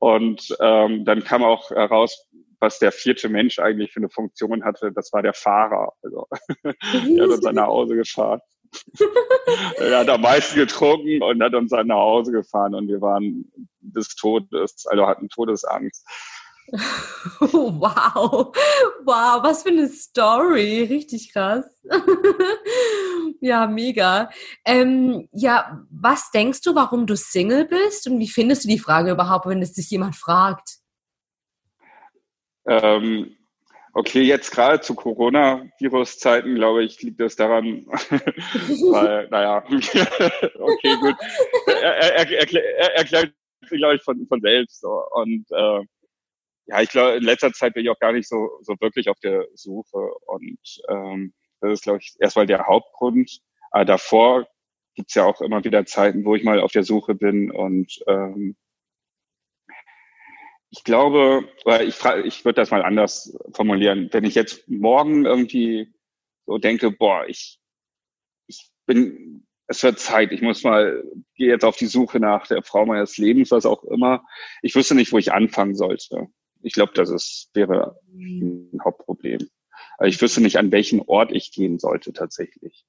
Und 0.01 0.57
ähm, 0.61 1.05
dann 1.05 1.25
kam 1.25 1.43
auch 1.43 1.71
heraus, 1.71 2.29
was 2.61 2.79
der 2.79 2.93
vierte 2.93 3.29
Mensch 3.29 3.59
eigentlich 3.59 3.93
für 3.93 4.01
eine 4.01 4.09
Funktion 4.09 4.65
hatte. 4.65 4.93
Das 4.93 5.13
war 5.13 5.23
der 5.23 5.35
Fahrer. 5.35 5.93
Also, 6.03 6.27
der 6.65 7.23
hat 7.23 7.31
uns 7.31 7.43
nach 7.43 7.67
Hause 7.67 7.97
gefahren. 7.97 8.41
er 9.79 9.99
hat 9.99 10.09
am 10.09 10.21
meisten 10.21 10.57
getrunken 10.57 11.23
und 11.23 11.43
hat 11.43 11.55
uns 11.55 11.71
dann 11.71 11.87
nach 11.87 11.97
Hause 11.97 12.33
gefahren 12.33 12.75
und 12.75 12.89
wir 12.89 13.01
waren 13.01 13.51
des 13.81 14.15
Todes, 14.15 14.87
also 14.87 15.07
hatten 15.07 15.29
Todesangst. 15.29 16.07
wow, 17.41 18.55
wow, 19.05 19.43
was 19.43 19.63
für 19.63 19.71
eine 19.71 19.89
Story, 19.89 20.83
richtig 20.83 21.33
krass. 21.33 21.65
ja, 23.41 23.67
mega. 23.67 24.29
Ähm, 24.67 25.29
ja, 25.33 25.83
was 25.91 26.31
denkst 26.31 26.61
du, 26.61 26.75
warum 26.75 27.07
du 27.07 27.17
Single 27.17 27.65
bist 27.65 28.07
und 28.07 28.19
wie 28.19 28.29
findest 28.29 28.65
du 28.65 28.69
die 28.69 28.79
Frage 28.79 29.13
überhaupt, 29.13 29.47
wenn 29.47 29.63
es 29.63 29.73
dich 29.73 29.89
jemand 29.89 30.15
fragt? 30.15 30.77
Ähm, 32.67 33.38
okay, 33.93 34.23
jetzt 34.23 34.51
gerade 34.51 34.81
zu 34.81 34.95
Corona-Virus-Zeiten, 34.95 36.55
glaube 36.55 36.85
ich, 36.85 37.03
liegt 37.03 37.21
das 37.21 37.37
daran, 37.37 37.87
weil, 37.87 39.29
naja, 39.29 39.65
okay, 39.67 40.97
gut. 41.01 41.17
Er, 41.67 41.97
er, 41.97 42.31
er, 42.31 42.55
er 42.55 42.95
erklärt, 42.97 43.33
glaube 43.71 43.97
ich, 43.97 44.03
von, 44.03 44.27
von 44.27 44.41
selbst. 44.41 44.81
So. 44.81 45.03
Und 45.13 45.47
äh, 45.51 45.81
ja, 46.67 46.83
ich 46.83 46.91
glaube, 46.91 47.17
in 47.17 47.25
letzter 47.25 47.53
Zeit 47.53 47.75
bin 47.75 47.85
ich 47.85 47.91
auch 47.91 47.99
gar 47.99 48.13
nicht 48.13 48.29
so, 48.29 48.59
so 48.63 48.75
wirklich 48.81 49.09
auf 49.09 49.19
der 49.21 49.47
Suche. 49.55 50.11
Und 50.27 50.59
ähm, 50.89 51.33
das 51.61 51.73
ist, 51.73 51.83
glaube 51.83 51.99
ich, 52.01 52.15
erstmal 52.21 52.47
der 52.47 52.67
Hauptgrund. 52.67 53.41
Aber 53.71 53.85
davor 53.85 54.47
gibt's 54.95 55.15
ja 55.15 55.25
auch 55.25 55.41
immer 55.41 55.65
wieder 55.65 55.87
Zeiten, 55.87 56.25
wo 56.25 56.35
ich 56.35 56.45
mal 56.45 56.61
auf 56.61 56.73
der 56.73 56.85
Suche 56.85 57.15
bin. 57.15 57.51
Und 57.51 57.99
ähm, 58.07 58.57
ich 60.71 60.85
glaube, 60.85 61.49
ich, 61.83 61.95
frage, 61.95 62.23
ich 62.23 62.45
würde 62.45 62.61
das 62.61 62.71
mal 62.71 62.83
anders 62.83 63.37
formulieren. 63.53 64.09
Wenn 64.13 64.25
ich 64.25 64.35
jetzt 64.35 64.69
morgen 64.69 65.25
irgendwie 65.25 65.95
so 66.47 66.59
denke, 66.59 66.91
boah, 66.91 67.27
ich, 67.27 67.59
ich 68.47 68.71
bin, 68.87 69.47
es 69.67 69.83
wird 69.83 69.99
Zeit, 69.99 70.33
ich 70.33 70.43
muss 70.43 70.65
mal, 70.65 71.03
gehe 71.35 71.49
jetzt 71.49 71.65
auf 71.65 71.77
die 71.77 71.87
Suche 71.87 72.21
nach 72.21 72.47
der 72.47 72.63
Frau 72.63 72.85
meines 72.85 73.17
Lebens, 73.17 73.51
was 73.51 73.67
auch 73.67 73.85
immer. 73.85 74.25
Ich 74.63 74.75
wüsste 74.75 74.95
nicht, 74.95 75.13
wo 75.13 75.19
ich 75.19 75.33
anfangen 75.33 75.75
sollte. 75.75 76.29
Ich 76.63 76.75
glaube, 76.75 76.93
das 76.95 77.11
ist, 77.11 77.51
wäre 77.55 77.99
ein 78.13 78.79
Hauptproblem. 78.85 79.49
Ich 80.05 80.21
wüsste 80.21 80.43
nicht, 80.43 80.59
an 80.59 80.73
welchen 80.73 81.01
Ort 81.01 81.33
ich 81.33 81.53
gehen 81.53 81.79
sollte 81.79 82.13
tatsächlich. 82.13 82.85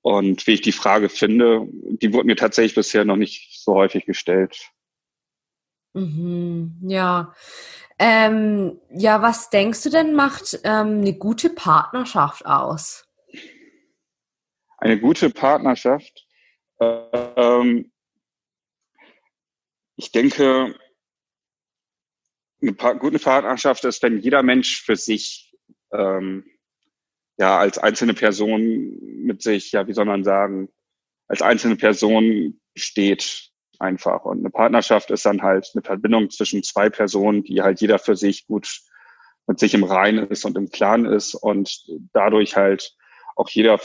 Und 0.00 0.46
wie 0.46 0.52
ich 0.52 0.60
die 0.60 0.72
Frage 0.72 1.08
finde, 1.08 1.66
die 1.70 2.12
wurde 2.12 2.26
mir 2.26 2.36
tatsächlich 2.36 2.74
bisher 2.74 3.04
noch 3.04 3.16
nicht 3.16 3.58
so 3.62 3.74
häufig 3.74 4.04
gestellt. 4.04 4.70
Mhm, 5.94 6.80
ja. 6.82 7.34
Ähm, 7.98 8.80
ja, 8.90 9.22
was 9.22 9.50
denkst 9.50 9.82
du 9.84 9.90
denn 9.90 10.14
macht 10.14 10.58
ähm, 10.64 11.00
eine 11.00 11.14
gute 11.14 11.50
Partnerschaft 11.50 12.44
aus? 12.44 13.08
Eine 14.76 14.98
gute 14.98 15.30
Partnerschaft? 15.30 16.26
Ähm, 16.80 17.92
ich 19.96 20.10
denke, 20.10 20.74
eine 22.60 22.74
gute 22.74 23.20
Partnerschaft 23.20 23.84
ist, 23.84 24.02
wenn 24.02 24.18
jeder 24.18 24.42
Mensch 24.42 24.82
für 24.82 24.96
sich 24.96 25.54
ähm, 25.92 26.44
ja 27.36 27.56
als 27.56 27.78
einzelne 27.78 28.14
Person 28.14 28.98
mit 29.00 29.42
sich, 29.42 29.70
ja, 29.70 29.86
wie 29.86 29.92
soll 29.92 30.06
man 30.06 30.24
sagen, 30.24 30.68
als 31.28 31.40
einzelne 31.40 31.76
Person 31.76 32.60
steht 32.74 33.53
einfach. 33.80 34.24
Und 34.24 34.38
eine 34.40 34.50
Partnerschaft 34.50 35.10
ist 35.10 35.26
dann 35.26 35.42
halt 35.42 35.70
eine 35.74 35.82
Verbindung 35.82 36.30
zwischen 36.30 36.62
zwei 36.62 36.90
Personen, 36.90 37.44
die 37.44 37.62
halt 37.62 37.80
jeder 37.80 37.98
für 37.98 38.16
sich 38.16 38.46
gut 38.46 38.80
mit 39.46 39.58
sich 39.58 39.74
im 39.74 39.84
Reinen 39.84 40.28
ist 40.28 40.44
und 40.44 40.56
im 40.56 40.70
Klaren 40.70 41.04
ist 41.04 41.34
und 41.34 41.84
dadurch 42.12 42.56
halt 42.56 42.94
auch 43.36 43.48
jeder 43.50 43.78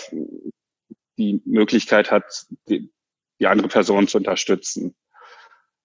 die 1.18 1.42
Möglichkeit 1.46 2.12
hat, 2.12 2.46
die, 2.70 2.92
die 3.40 3.48
andere 3.48 3.68
Person 3.68 4.08
zu 4.08 4.18
unterstützen 4.18 4.96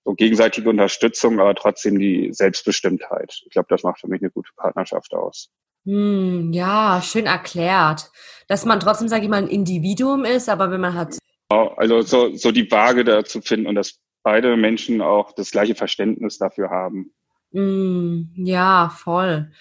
so 0.04 0.14
gegenseitige 0.14 0.68
Unterstützung, 0.68 1.40
aber 1.40 1.54
trotzdem 1.54 1.98
die 1.98 2.32
Selbstbestimmtheit. 2.32 3.42
Ich 3.46 3.52
glaube, 3.52 3.68
das 3.70 3.82
macht 3.82 4.00
für 4.00 4.08
mich 4.08 4.20
eine 4.20 4.30
gute 4.30 4.50
Partnerschaft 4.56 5.14
aus. 5.14 5.48
Hm, 5.86 6.52
ja, 6.52 7.00
schön 7.02 7.26
erklärt. 7.26 8.10
Dass 8.48 8.64
man 8.64 8.80
trotzdem, 8.80 9.08
sage 9.08 9.24
ich 9.24 9.30
mal, 9.30 9.42
ein 9.42 9.48
Individuum 9.48 10.24
ist, 10.24 10.48
aber 10.48 10.70
wenn 10.70 10.80
man 10.80 10.94
hat. 10.94 11.18
Also 11.48 12.02
so, 12.02 12.34
so 12.36 12.52
die 12.52 12.70
Waage 12.70 13.04
da 13.04 13.24
zu 13.24 13.40
finden 13.40 13.66
und 13.66 13.74
dass 13.74 14.00
beide 14.22 14.56
Menschen 14.56 15.02
auch 15.02 15.32
das 15.32 15.50
gleiche 15.50 15.74
Verständnis 15.74 16.38
dafür 16.38 16.70
haben. 16.70 17.12
Mm, 17.52 18.32
ja, 18.34 18.88
voll. 18.88 19.52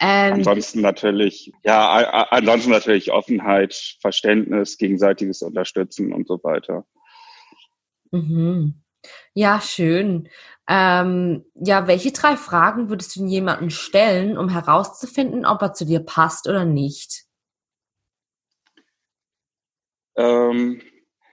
Ähm, 0.00 0.34
ansonsten 0.34 0.80
natürlich, 0.80 1.52
ja, 1.64 2.26
ansonsten 2.30 2.70
natürlich 2.70 3.10
Offenheit, 3.10 3.96
Verständnis, 4.00 4.76
gegenseitiges 4.78 5.42
Unterstützen 5.42 6.12
und 6.12 6.28
so 6.28 6.40
weiter. 6.42 6.84
Mhm. 8.10 8.82
Ja, 9.32 9.60
schön. 9.60 10.28
Ähm, 10.68 11.44
ja, 11.54 11.86
welche 11.86 12.12
drei 12.12 12.36
Fragen 12.36 12.90
würdest 12.90 13.16
du 13.16 13.24
jemanden 13.26 13.70
stellen, 13.70 14.36
um 14.36 14.48
herauszufinden, 14.48 15.46
ob 15.46 15.62
er 15.62 15.72
zu 15.72 15.86
dir 15.86 16.00
passt 16.00 16.48
oder 16.48 16.64
nicht? 16.64 17.24
Ähm, 20.16 20.82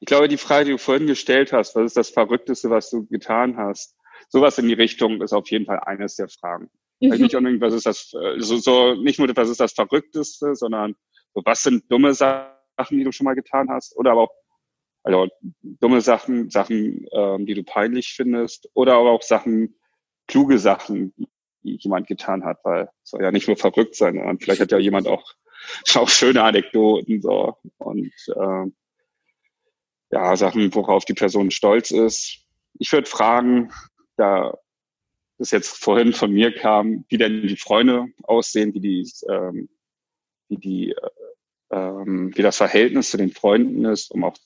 ich 0.05 0.07
glaube, 0.07 0.27
die 0.27 0.37
Frage, 0.37 0.65
die 0.65 0.71
du 0.73 0.77
vorhin 0.77 1.07
gestellt 1.07 1.51
hast, 1.51 1.75
was 1.75 1.85
ist 1.85 1.97
das 1.97 2.11
Verrückteste, 2.11 2.69
was 2.69 2.91
du 2.91 3.07
getan 3.07 3.57
hast? 3.57 3.95
Sowas 4.29 4.55
in 4.59 4.67
die 4.67 4.75
Richtung 4.75 5.19
ist 5.23 5.33
auf 5.33 5.49
jeden 5.49 5.65
Fall 5.65 5.79
eines 5.79 6.15
der 6.15 6.27
Fragen. 6.29 6.69
Mhm. 6.99 7.11
Also 7.11 7.23
nicht 7.23 7.35
unbedingt, 7.35 7.61
was 7.61 7.73
ist 7.73 7.87
das, 7.87 8.13
äh, 8.13 8.39
so, 8.39 8.57
so, 8.57 8.93
nicht 8.93 9.17
nur, 9.17 9.27
was 9.35 9.49
ist 9.49 9.59
das 9.59 9.73
Verrückteste, 9.73 10.53
sondern 10.53 10.95
so, 11.33 11.41
was 11.43 11.63
sind 11.63 11.91
dumme 11.91 12.13
Sachen, 12.13 12.51
die 12.91 13.03
du 13.03 13.11
schon 13.11 13.25
mal 13.25 13.33
getan 13.33 13.67
hast? 13.71 13.97
Oder 13.97 14.11
aber 14.11 14.21
auch, 14.21 14.31
also 15.01 15.27
dumme 15.63 16.01
Sachen, 16.01 16.51
Sachen, 16.51 17.07
ähm, 17.11 17.47
die 17.47 17.55
du 17.55 17.63
peinlich 17.63 18.13
findest, 18.13 18.69
oder 18.75 18.97
aber 18.97 19.09
auch 19.09 19.23
Sachen, 19.23 19.75
kluge 20.27 20.59
Sachen, 20.59 21.15
die 21.63 21.79
jemand 21.79 22.05
getan 22.05 22.45
hat, 22.45 22.59
weil 22.63 22.89
es 23.03 23.09
soll 23.09 23.23
ja 23.23 23.31
nicht 23.31 23.47
nur 23.47 23.57
verrückt 23.57 23.95
sein, 23.95 24.13
sondern 24.13 24.39
vielleicht 24.39 24.61
hat 24.61 24.71
ja 24.71 24.77
jemand 24.77 25.07
auch, 25.07 25.33
auch 25.95 26.09
schöne 26.09 26.43
Anekdoten 26.43 27.23
so 27.23 27.57
und 27.79 28.13
äh, 28.27 28.71
ja, 30.11 30.35
Sachen, 30.35 30.73
worauf 30.73 31.05
die 31.05 31.13
Person 31.13 31.51
stolz 31.51 31.91
ist. 31.91 32.45
Ich 32.77 32.91
würde 32.91 33.07
fragen, 33.07 33.71
da 34.17 34.53
das 35.37 35.51
jetzt 35.51 35.83
vorhin 35.83 36.13
von 36.13 36.31
mir 36.31 36.53
kam, 36.53 37.05
wie 37.09 37.17
denn 37.17 37.47
die 37.47 37.57
Freunde 37.57 38.07
aussehen, 38.23 38.73
wie 38.73 38.79
die, 38.79 39.11
ähm, 39.29 39.69
wie 40.47 40.57
die, 40.57 40.91
äh, 40.91 41.75
ähm, 41.75 42.31
wie 42.35 42.41
das 42.41 42.57
Verhältnis 42.57 43.09
zu 43.11 43.17
den 43.17 43.31
Freunden 43.31 43.85
ist, 43.85 44.11
um 44.11 44.23
auch, 44.23 44.37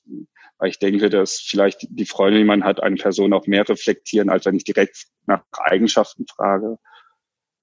weil 0.57 0.69
ich 0.69 0.79
denke, 0.79 1.09
dass 1.09 1.39
vielleicht 1.39 1.87
die 1.89 2.05
Freunde, 2.05 2.39
die 2.39 2.45
man 2.45 2.63
hat, 2.63 2.81
eine 2.81 2.95
Person 2.95 3.33
auch 3.33 3.45
mehr 3.45 3.67
reflektieren, 3.67 4.29
als 4.29 4.45
wenn 4.45 4.55
ich 4.55 4.63
direkt 4.63 5.05
nach 5.25 5.43
Eigenschaften 5.51 6.25
frage. 6.27 6.79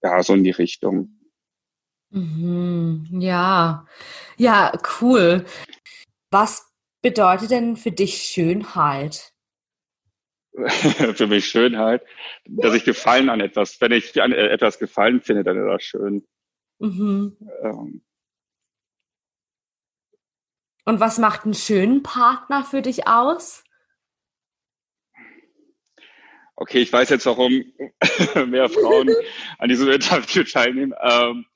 Ja, 0.03 0.23
so 0.23 0.35
in 0.35 0.45
die 0.45 0.51
Richtung. 0.51 1.19
Mhm, 2.11 3.09
ja, 3.19 3.87
ja, 4.37 4.73
cool. 5.01 5.45
Was 6.31 6.71
bedeutet 7.07 7.53
denn 7.53 7.77
für 7.77 7.93
dich 7.93 8.25
Schönheit? 8.25 9.33
für 10.57 11.29
mich 11.29 11.47
Schönheit, 11.47 12.05
dass 12.47 12.75
ich 12.75 12.85
Gefallen 12.85 13.31
an 13.31 13.39
etwas, 13.39 13.81
wenn 13.81 13.93
ich 13.93 14.21
an 14.21 14.33
etwas 14.33 14.81
Gefallen 14.81 15.21
finde, 15.21 15.45
dann 15.45 15.57
ist 15.57 15.73
das 15.73 15.85
schön. 15.85 16.27
Mhm. 16.81 17.37
Ähm. 17.63 18.05
Und 20.85 20.99
was 20.99 21.19
macht 21.19 21.45
einen 21.45 21.55
schönen 21.55 22.03
Partner 22.03 22.65
für 22.65 22.83
dich 22.83 23.07
aus? 23.07 23.63
Okay, 26.57 26.79
ich 26.79 26.93
weiß 26.93 27.11
jetzt, 27.11 27.27
warum 27.27 27.53
mehr 28.51 28.69
Frauen 28.69 29.15
an 29.59 29.69
diesem 29.69 29.89
Interview 29.91 30.43
teilnehmen. 30.43 30.93
Ähm, 31.01 31.47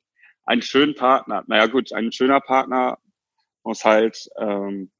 einen 0.44 0.62
schönen 0.62 0.94
Partner. 0.94 1.42
Naja 1.48 1.66
gut, 1.66 1.92
ein 1.92 2.12
schöner 2.12 2.40
Partner 2.40 2.98
muss 3.64 3.84
halt 3.84 4.28
ähm, 4.38 4.92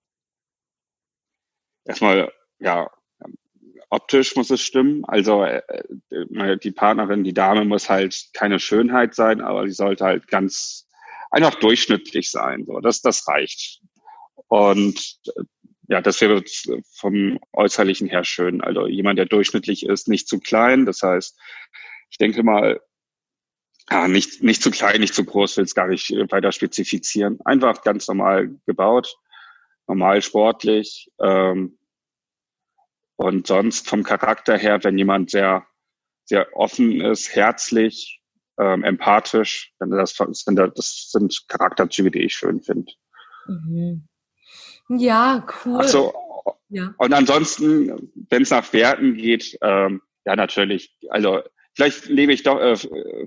erstmal 1.91 2.33
ja 2.59 2.91
optisch 3.91 4.37
muss 4.37 4.51
es 4.51 4.63
stimmen. 4.63 5.05
Also 5.05 5.45
äh, 5.45 5.63
äh, 6.11 6.57
die 6.59 6.71
Partnerin, 6.71 7.25
die 7.25 7.35
Dame 7.35 7.65
muss 7.65 7.91
halt 7.91 8.31
keine 8.33 8.59
Schönheit 8.59 9.15
sein, 9.15 9.41
aber 9.41 9.67
sie 9.67 9.75
sollte 9.75 10.05
halt 10.05 10.29
ganz 10.29 10.89
einfach 11.31 11.57
durchschnittlich 11.57 12.31
sein. 12.31 12.65
So, 12.65 12.81
das, 12.81 13.03
das 13.03 13.27
reicht. 13.29 13.81
Und 14.47 15.19
äh, 15.37 15.43
ja, 15.89 16.01
das 16.01 16.21
wäre 16.21 16.45
vom 16.95 17.41
Äußerlichen 17.53 18.09
her 18.09 18.23
schön. 18.23 18.61
Also 18.61 18.87
jemand, 18.87 19.19
der 19.19 19.27
durchschnittlich 19.27 19.85
ist, 19.85 20.07
nicht 20.07 20.29
zu 20.29 20.39
klein. 20.39 20.87
Das 20.87 21.03
heißt, 21.03 21.37
ich 22.11 22.19
denke 22.19 22.45
mal, 22.45 22.81
ja, 23.91 24.07
nicht, 24.07 24.41
nicht 24.41 24.63
zu 24.63 24.71
klein, 24.71 25.01
nicht 25.01 25.15
zu 25.15 25.25
groß, 25.25 25.57
will 25.57 25.65
es 25.65 25.75
gar 25.75 25.89
nicht 25.89 26.11
weiter 26.31 26.53
spezifizieren. 26.53 27.41
Einfach 27.45 27.83
ganz 27.83 28.07
normal 28.07 28.51
gebaut, 28.67 29.17
normal 29.89 30.23
sportlich, 30.23 31.11
ähm, 31.21 31.77
und 33.21 33.47
sonst 33.47 33.87
vom 33.87 34.03
Charakter 34.03 34.57
her, 34.57 34.83
wenn 34.83 34.97
jemand 34.97 35.31
sehr, 35.31 35.67
sehr 36.25 36.57
offen 36.57 37.03
ist, 37.03 37.35
herzlich, 37.35 38.23
ähm, 38.59 38.83
empathisch, 38.83 39.75
das, 39.79 40.17
sind, 40.17 40.57
das 40.57 41.11
sind 41.11 41.45
Charakterzüge, 41.49 42.11
die 42.11 42.23
ich 42.23 42.35
schön 42.35 42.63
finde. 42.63 42.91
Mhm. 43.47 44.09
Ja, 44.89 45.47
cool. 45.65 45.77
Also, 45.77 46.15
ja. 46.71 46.95
Und 46.97 47.13
ansonsten, 47.13 48.11
wenn 48.31 48.43
es 48.43 48.51
nach 48.51 48.73
Werten 48.73 49.15
geht, 49.17 49.59
ähm, 49.61 50.01
ja, 50.25 50.35
natürlich. 50.35 50.97
Also, 51.11 51.43
vielleicht 51.75 52.07
lebe 52.07 52.33
ich 52.33 52.43
doch, 52.43 52.59
äh, 52.59 53.27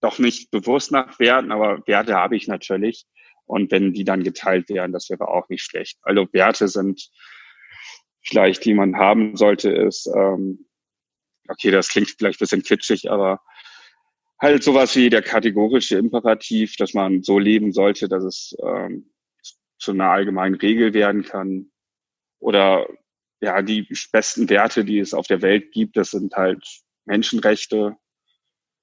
doch 0.00 0.18
nicht 0.18 0.50
bewusst 0.50 0.92
nach 0.92 1.18
Werten, 1.18 1.52
aber 1.52 1.86
Werte 1.86 2.14
habe 2.14 2.36
ich 2.36 2.48
natürlich. 2.48 3.04
Und 3.44 3.70
wenn 3.70 3.92
die 3.92 4.04
dann 4.04 4.24
geteilt 4.24 4.70
werden, 4.70 4.92
das 4.92 5.10
wäre 5.10 5.28
auch 5.28 5.50
nicht 5.50 5.62
schlecht. 5.62 5.98
Also 6.02 6.26
Werte 6.32 6.68
sind 6.68 7.10
vielleicht, 8.22 8.64
die 8.64 8.74
man 8.74 8.96
haben 8.96 9.36
sollte, 9.36 9.70
ist, 9.70 10.06
ähm, 10.14 10.66
okay, 11.48 11.70
das 11.70 11.88
klingt 11.88 12.14
vielleicht 12.16 12.38
ein 12.38 12.44
bisschen 12.44 12.62
kitschig, 12.62 13.10
aber 13.10 13.40
halt 14.40 14.62
sowas 14.62 14.96
wie 14.96 15.10
der 15.10 15.22
kategorische 15.22 15.98
Imperativ, 15.98 16.76
dass 16.76 16.94
man 16.94 17.22
so 17.22 17.38
leben 17.38 17.72
sollte, 17.72 18.08
dass 18.08 18.24
es 18.24 18.56
ähm, 18.62 19.10
zu 19.78 19.92
einer 19.92 20.10
allgemeinen 20.10 20.54
Regel 20.54 20.94
werden 20.94 21.24
kann. 21.24 21.70
Oder 22.38 22.86
ja, 23.40 23.62
die 23.62 23.86
besten 24.12 24.48
Werte, 24.48 24.84
die 24.84 24.98
es 24.98 25.14
auf 25.14 25.26
der 25.26 25.42
Welt 25.42 25.72
gibt, 25.72 25.96
das 25.96 26.10
sind 26.10 26.34
halt 26.36 26.64
Menschenrechte. 27.04 27.96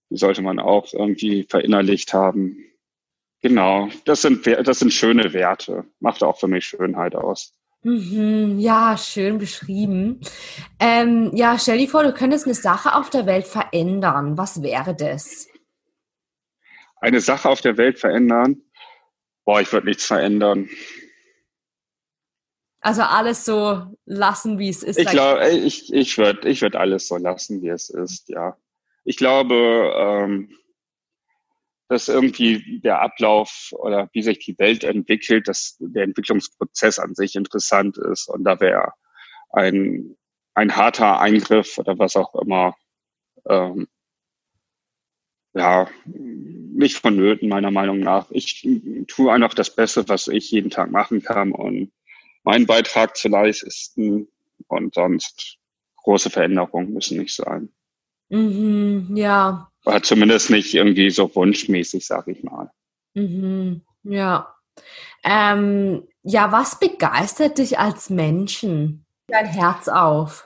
Die 0.09 0.17
sollte 0.17 0.41
man 0.41 0.59
auch 0.59 0.93
irgendwie 0.93 1.43
verinnerlicht 1.43 2.13
haben. 2.13 2.63
Genau, 3.41 3.89
das 4.05 4.21
sind, 4.21 4.47
das 4.47 4.79
sind 4.79 4.93
schöne 4.93 5.33
Werte. 5.33 5.85
Macht 5.99 6.23
auch 6.23 6.39
für 6.39 6.47
mich 6.47 6.65
Schönheit 6.65 7.15
aus. 7.15 7.55
Mhm, 7.87 8.59
ja, 8.59 8.97
schön 8.97 9.37
beschrieben. 9.37 10.19
Ähm, 10.77 11.31
ja, 11.33 11.57
stell 11.57 11.77
dir 11.77 11.87
vor, 11.87 12.03
du 12.03 12.11
könntest 12.11 12.43
eine 12.43 12.53
Sache 12.53 12.93
auf 12.93 13.09
der 13.09 13.25
Welt 13.25 13.47
verändern. 13.47 14.37
Was 14.37 14.61
wäre 14.61 14.93
das? 14.93 15.47
Eine 16.99 17.21
Sache 17.21 17.47
auf 17.47 17.61
der 17.61 17.77
Welt 17.77 17.97
verändern? 17.97 18.61
Boah, 19.45 19.61
ich 19.61 19.71
würde 19.71 19.87
nichts 19.87 20.05
verändern. 20.05 20.67
Also 22.81 23.03
alles 23.03 23.45
so 23.45 23.97
lassen, 24.03 24.59
wie 24.59 24.67
es 24.67 24.83
ist. 24.83 24.99
Ich 24.99 25.07
glaube, 25.07 25.47
ich, 25.47 25.93
ich 25.93 26.17
würde 26.17 26.49
ich 26.49 26.61
würd 26.61 26.75
alles 26.75 27.07
so 27.07 27.15
lassen, 27.15 27.61
wie 27.61 27.69
es 27.69 27.89
ist, 27.89 28.27
ja. 28.27 28.57
Ich 29.05 29.15
glaube, 29.15 29.93
ähm, 29.95 30.53
dass 31.89 32.09
irgendwie 32.09 32.79
der 32.81 33.01
Ablauf 33.01 33.69
oder 33.71 34.09
wie 34.13 34.21
sich 34.21 34.39
die 34.39 34.57
Welt 34.59 34.83
entwickelt, 34.83 35.47
dass 35.47 35.77
der 35.79 36.03
Entwicklungsprozess 36.03 36.99
an 36.99 37.15
sich 37.15 37.35
interessant 37.35 37.97
ist 37.97 38.27
und 38.27 38.43
da 38.43 38.59
wäre 38.59 38.93
ein, 39.51 40.17
ein 40.53 40.75
harter 40.75 41.19
Eingriff 41.19 41.77
oder 41.77 41.97
was 41.97 42.15
auch 42.15 42.35
immer, 42.35 42.75
ähm, 43.47 43.87
ja, 45.53 45.89
nicht 46.05 46.97
vonnöten, 46.97 47.49
meiner 47.49 47.71
Meinung 47.71 47.99
nach. 47.99 48.29
Ich 48.29 48.67
tue 49.07 49.31
einfach 49.31 49.55
das 49.55 49.73
Beste, 49.73 50.07
was 50.07 50.27
ich 50.27 50.51
jeden 50.51 50.69
Tag 50.69 50.91
machen 50.91 51.23
kann 51.23 51.51
und 51.51 51.91
meinen 52.43 52.67
Beitrag 52.67 53.17
zu 53.17 53.27
leisten 53.27 54.27
und 54.67 54.93
sonst 54.93 55.57
große 56.03 56.29
Veränderungen 56.29 56.93
müssen 56.93 57.17
nicht 57.17 57.35
sein. 57.35 57.69
Mhm, 58.29 59.15
ja, 59.15 59.71
oder 59.87 60.03
zumindest 60.03 60.49
nicht 60.49 60.73
irgendwie 60.73 61.09
so 61.09 61.33
wunschmäßig, 61.33 62.05
sag 62.05 62.27
ich 62.27 62.43
mal. 62.43 62.69
Mhm, 63.13 63.83
ja. 64.03 64.53
Ähm, 65.23 66.05
ja, 66.23 66.51
was 66.51 66.77
begeistert 66.77 67.57
dich 67.57 67.79
als 67.79 68.09
Menschen? 68.09 69.05
Dein 69.27 69.45
Herz 69.45 69.87
auf. 69.87 70.45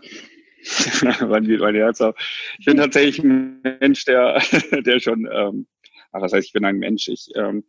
Wann 1.22 1.46
geht 1.46 1.60
mein 1.60 1.74
Herz 1.74 2.02
auf? 2.02 2.16
Ich 2.60 2.66
bin 2.66 2.78
tatsächlich 2.78 3.24
ein 3.24 3.62
Mensch, 3.64 4.06
der, 4.06 4.40
der 4.86 5.00
schon, 5.00 5.28
ähm, 5.32 5.68
ach, 6.12 6.22
das 6.22 6.34
heißt, 6.34 6.46
ich 6.46 6.54
bin 6.54 6.64
ein 6.64 6.78
Mensch, 6.78 7.08
ich, 7.08 7.32
ähm, 7.36 7.64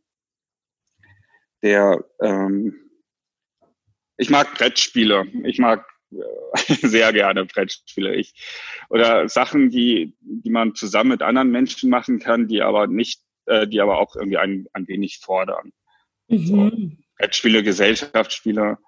der, 1.62 2.04
ähm, 2.20 2.78
ich 4.18 4.28
mag 4.28 4.52
Brettspiele. 4.52 5.24
Ich 5.44 5.58
mag 5.58 5.86
sehr 6.82 7.12
gerne 7.12 7.44
Brettspiele. 7.44 8.14
Ich, 8.14 8.34
oder 8.88 9.28
Sachen, 9.28 9.70
die, 9.70 10.14
die 10.20 10.50
man 10.50 10.74
zusammen 10.74 11.10
mit 11.10 11.22
anderen 11.22 11.50
Menschen 11.50 11.90
machen 11.90 12.18
kann, 12.18 12.48
die 12.48 12.62
aber 12.62 12.86
nicht, 12.86 13.22
äh, 13.46 13.66
die 13.66 13.80
aber 13.80 13.98
auch 13.98 14.16
irgendwie 14.16 14.38
ein, 14.38 14.66
ein 14.72 14.88
wenig 14.88 15.20
fordern. 15.22 15.72
Mhm. 16.28 16.46
So, 16.46 16.70
Brettspiele, 17.18 17.62
Gesellschaftsspiele 17.62 18.78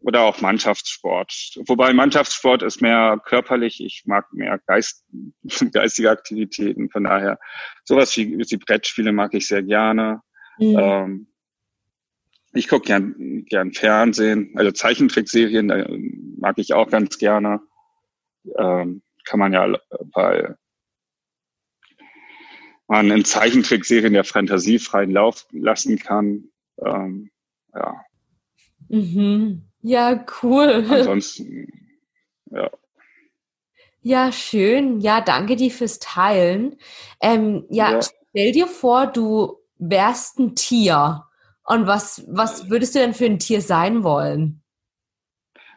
oder 0.00 0.22
auch 0.22 0.40
Mannschaftssport. 0.40 1.32
Wobei 1.66 1.92
Mannschaftssport 1.92 2.62
ist 2.62 2.80
mehr 2.80 3.20
körperlich, 3.24 3.82
ich 3.82 4.02
mag 4.06 4.32
mehr 4.32 4.60
Geist, 4.66 5.04
geistige 5.72 6.10
Aktivitäten. 6.10 6.90
Von 6.90 7.04
daher, 7.04 7.38
sowas 7.84 8.16
wie, 8.16 8.38
wie 8.38 8.56
Brettspiele 8.56 9.12
mag 9.12 9.34
ich 9.34 9.48
sehr 9.48 9.62
gerne. 9.62 10.20
Mhm. 10.58 10.78
Ähm, 10.78 11.26
ich 12.56 12.68
gucke 12.68 12.86
gern, 12.86 13.44
gern 13.48 13.72
Fernsehen, 13.72 14.52
also 14.56 14.70
Zeichentrickserien 14.72 15.70
äh, 15.70 15.86
mag 16.38 16.58
ich 16.58 16.74
auch 16.74 16.88
ganz 16.90 17.18
gerne. 17.18 17.60
Ähm, 18.58 19.02
kann 19.24 19.40
man 19.40 19.52
ja, 19.52 19.76
weil 20.14 20.56
man 22.88 23.10
in 23.10 23.24
Zeichentrickserien 23.24 24.12
der 24.12 24.24
Fantasie 24.24 24.78
freien 24.78 25.10
Lauf 25.10 25.46
lassen 25.50 25.98
kann. 25.98 26.44
Ähm, 26.84 27.30
ja. 27.74 28.00
Mhm. 28.88 29.62
Ja, 29.82 30.24
cool. 30.42 30.84
Ansonsten, 30.88 31.68
ja. 32.50 32.70
Ja, 34.02 34.30
schön. 34.30 35.00
Ja, 35.00 35.20
danke 35.20 35.56
dir 35.56 35.70
fürs 35.70 35.98
Teilen. 35.98 36.76
Ähm, 37.20 37.66
ja, 37.70 37.92
ja, 37.92 38.00
stell 38.30 38.52
dir 38.52 38.68
vor, 38.68 39.08
du 39.08 39.58
wärst 39.78 40.38
ein 40.38 40.54
Tier. 40.54 41.24
Und 41.66 41.86
was, 41.86 42.24
was 42.28 42.70
würdest 42.70 42.94
du 42.94 43.00
denn 43.00 43.14
für 43.14 43.26
ein 43.26 43.38
Tier 43.38 43.60
sein 43.60 44.04
wollen? 44.04 44.62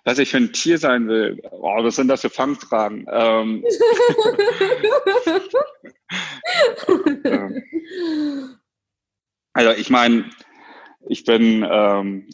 Was 0.06 0.20
ich 0.20 0.30
für 0.30 0.38
ein 0.38 0.54
Tier 0.54 0.78
sein 0.78 1.08
will? 1.08 1.42
Oh, 1.52 1.84
was 1.84 1.98
sind 1.98 2.08
das 2.08 2.22
für 2.22 2.30
Fangfragen? 2.30 3.06
Ähm, 3.12 3.66
also 9.54 9.72
ich 9.72 9.90
meine, 9.90 10.30
ich 11.08 11.26
bin 11.26 11.64
ähm, 11.70 12.30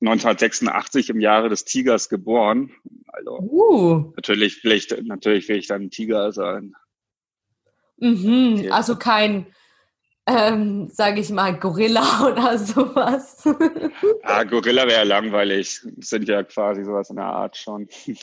1986 0.00 1.10
im 1.10 1.20
Jahre 1.20 1.48
des 1.48 1.64
Tigers 1.64 2.08
geboren. 2.08 2.72
Also 3.06 3.38
uh. 3.38 4.12
natürlich, 4.16 4.62
will 4.64 4.72
ich, 4.72 4.88
natürlich 5.04 5.48
will 5.48 5.58
ich 5.58 5.68
dann 5.68 5.82
ein 5.82 5.90
Tiger 5.90 6.32
sein. 6.32 6.74
Mhm, 7.98 8.68
also 8.70 8.96
kein, 8.96 9.46
ähm, 10.26 10.88
sage 10.88 11.20
ich 11.20 11.30
mal, 11.30 11.56
Gorilla 11.58 12.26
oder 12.32 12.58
sowas. 12.58 13.44
ah, 14.22 14.42
Gorilla 14.44 14.86
wäre 14.86 15.04
langweilig. 15.04 15.80
Sind 15.98 16.28
ja 16.28 16.42
quasi 16.42 16.84
sowas 16.84 17.10
in 17.10 17.16
der 17.16 17.26
Art 17.26 17.56
schon. 17.56 17.88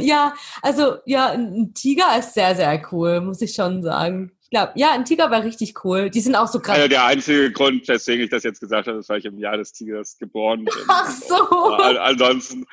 ja, 0.00 0.34
also 0.62 0.96
ja, 1.06 1.30
ein 1.30 1.72
Tiger 1.74 2.18
ist 2.18 2.34
sehr, 2.34 2.54
sehr 2.54 2.82
cool, 2.92 3.20
muss 3.20 3.40
ich 3.40 3.54
schon 3.54 3.82
sagen. 3.82 4.32
Ich 4.42 4.50
glaube, 4.50 4.72
ja, 4.76 4.92
ein 4.92 5.04
Tiger 5.04 5.30
war 5.30 5.44
richtig 5.44 5.84
cool. 5.84 6.08
Die 6.08 6.20
sind 6.20 6.34
auch 6.34 6.48
so 6.48 6.58
krass. 6.58 6.76
Also 6.76 6.88
der 6.88 7.04
einzige 7.04 7.52
Grund, 7.52 7.86
weswegen 7.86 8.24
ich 8.24 8.30
das 8.30 8.44
jetzt 8.44 8.60
gesagt 8.60 8.88
habe, 8.88 8.98
ist, 8.98 9.10
weil 9.10 9.18
ich 9.18 9.26
im 9.26 9.38
Jahr 9.38 9.58
des 9.58 9.72
Tigers 9.72 10.16
geboren 10.18 10.64
bin. 10.64 10.74
Ach 10.88 11.10
so. 11.10 11.74
ansonsten, 11.74 12.64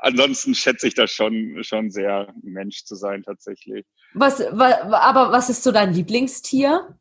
ansonsten 0.00 0.56
schätze 0.56 0.88
ich 0.88 0.94
das 0.94 1.12
schon, 1.12 1.62
schon 1.62 1.92
sehr, 1.92 2.34
Mensch 2.42 2.84
zu 2.84 2.96
sein 2.96 3.22
tatsächlich. 3.22 3.86
Was, 4.14 4.40
aber 4.40 5.32
was 5.32 5.50
ist 5.50 5.62
so 5.62 5.72
dein 5.72 5.92
Lieblingstier? 5.92 6.96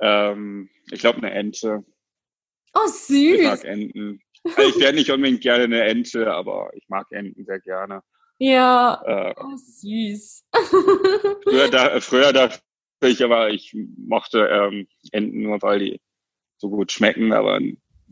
Ähm, 0.00 0.68
ich 0.90 1.00
glaube 1.00 1.18
eine 1.18 1.32
Ente. 1.32 1.84
Oh, 2.74 2.86
süß. 2.86 3.10
Ich 3.10 3.44
mag 3.44 3.64
Enten. 3.64 4.20
Also 4.44 4.68
ich 4.68 4.78
wäre 4.78 4.92
nicht 4.92 5.10
unbedingt 5.10 5.40
gerne 5.40 5.64
eine 5.64 5.84
Ente, 5.84 6.32
aber 6.32 6.70
ich 6.74 6.86
mag 6.88 7.06
Enten 7.10 7.46
sehr 7.46 7.60
gerne. 7.60 8.02
Ja, 8.38 9.02
äh, 9.06 9.34
oh, 9.38 9.56
süß. 9.56 10.44
früher, 11.44 11.70
da, 11.70 12.00
früher 12.00 12.32
dachte 12.32 12.60
ich 13.02 13.24
aber, 13.24 13.50
ich 13.50 13.74
mochte 13.96 14.46
ähm, 14.46 14.86
Enten 15.12 15.42
nur, 15.42 15.62
weil 15.62 15.78
die 15.78 16.00
so 16.58 16.68
gut 16.68 16.92
schmecken, 16.92 17.32
aber 17.32 17.58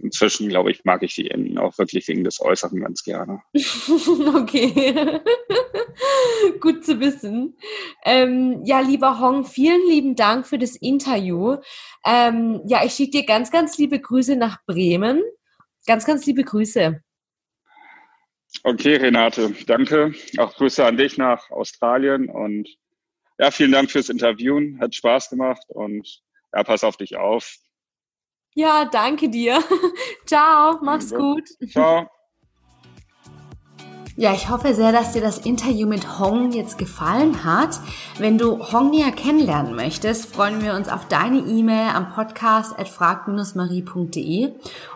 inzwischen, 0.03 0.49
glaube 0.49 0.71
ich, 0.71 0.85
mag 0.85 1.03
ich 1.03 1.15
die 1.15 1.31
Enten 1.31 1.59
auch 1.59 1.79
wirklich 1.79 2.07
wegen 2.09 2.25
des 2.25 2.41
Äußeren 2.41 2.81
ganz 2.81 3.03
gerne. 3.03 3.41
okay. 4.35 5.21
Gut 6.61 6.85
zu 6.85 7.01
wissen. 7.01 7.57
Ähm, 8.05 8.63
ja, 8.65 8.81
lieber 8.81 9.21
Hong, 9.21 9.45
vielen 9.45 9.87
lieben 9.89 10.17
Dank 10.17 10.47
für 10.47 10.59
das 10.59 10.77
Interview. 10.77 11.57
Ähm, 12.05 12.61
ja, 12.67 12.85
ich 12.85 12.93
schicke 12.93 13.19
dir 13.19 13.27
ganz, 13.27 13.51
ganz 13.51 13.79
liebe 13.79 14.01
Grüße 14.01 14.37
nach 14.37 14.59
Bremen. 14.67 15.23
Ganz, 15.87 16.05
ganz 16.05 16.27
liebe 16.27 16.45
Grüße. 16.45 17.01
Okay, 18.65 18.97
Renate, 18.97 19.55
danke. 19.67 20.15
Auch 20.37 20.55
Grüße 20.55 20.85
an 20.85 20.97
dich 20.97 21.17
nach 21.17 21.51
Australien 21.51 22.29
und 22.29 22.69
ja, 23.39 23.51
vielen 23.51 23.73
Dank 23.73 23.91
fürs 23.91 24.09
Interviewen. 24.09 24.79
Hat 24.81 24.95
Spaß 24.95 25.31
gemacht 25.31 25.65
und 25.69 26.23
ja, 26.55 26.63
pass 26.63 26.85
auf 26.85 26.97
dich 26.97 27.17
auf. 27.17 27.57
Ja, 28.55 28.85
danke 28.85 29.29
dir. 29.29 29.61
Ciao, 30.27 30.79
mach's 30.83 31.11
gut. 31.11 31.49
Ciao. 31.71 32.07
Ja, 34.15 34.35
ich 34.35 34.51
hoffe 34.51 34.75
sehr, 34.75 34.93
dass 34.93 35.13
dir 35.13 35.23
das 35.23 35.39
Interview 35.39 35.89
mit 35.89 36.19
Hong 36.19 36.53
jetzt 36.53 36.77
gefallen 36.77 37.45
hat. 37.45 37.81
Wenn 38.19 38.37
du 38.37 38.59
Hong 38.71 38.91
näher 38.91 39.11
kennenlernen 39.11 39.75
möchtest, 39.75 40.27
freuen 40.27 40.63
wir 40.63 40.75
uns 40.75 40.91
auf 40.91 41.09
deine 41.09 41.39
E-Mail 41.39 41.89
am 41.95 42.13
Podcast 42.13 42.79
at 42.79 42.91
frag-marie.de 42.91 44.53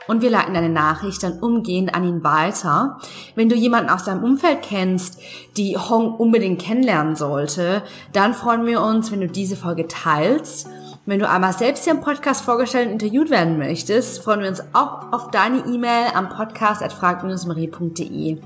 und 0.06 0.20
wir 0.20 0.28
leiten 0.28 0.52
deine 0.52 0.68
Nachricht 0.68 1.22
dann 1.22 1.38
umgehend 1.38 1.94
an 1.94 2.04
ihn 2.04 2.24
weiter. 2.24 2.98
Wenn 3.34 3.48
du 3.48 3.56
jemanden 3.56 3.88
aus 3.88 4.04
deinem 4.04 4.22
Umfeld 4.22 4.60
kennst, 4.60 5.18
die 5.56 5.78
Hong 5.78 6.14
unbedingt 6.14 6.60
kennenlernen 6.60 7.16
sollte, 7.16 7.82
dann 8.12 8.34
freuen 8.34 8.66
wir 8.66 8.82
uns, 8.82 9.10
wenn 9.12 9.22
du 9.22 9.28
diese 9.28 9.56
Folge 9.56 9.88
teilst. 9.88 10.68
Wenn 11.08 11.20
du 11.20 11.28
einmal 11.28 11.52
selbst 11.52 11.84
hier 11.84 11.92
im 11.92 12.00
Podcast 12.00 12.44
vorgestellt 12.44 12.88
und 12.88 12.94
interviewt 12.94 13.30
werden 13.30 13.58
möchtest, 13.58 14.24
freuen 14.24 14.40
wir 14.40 14.48
uns 14.48 14.60
auch 14.72 15.12
auf 15.12 15.30
deine 15.30 15.58
E-Mail 15.58 16.08
am 16.14 16.28
podcast 16.28 16.82
at 16.82 16.92
frag-marie.de. 16.92 18.38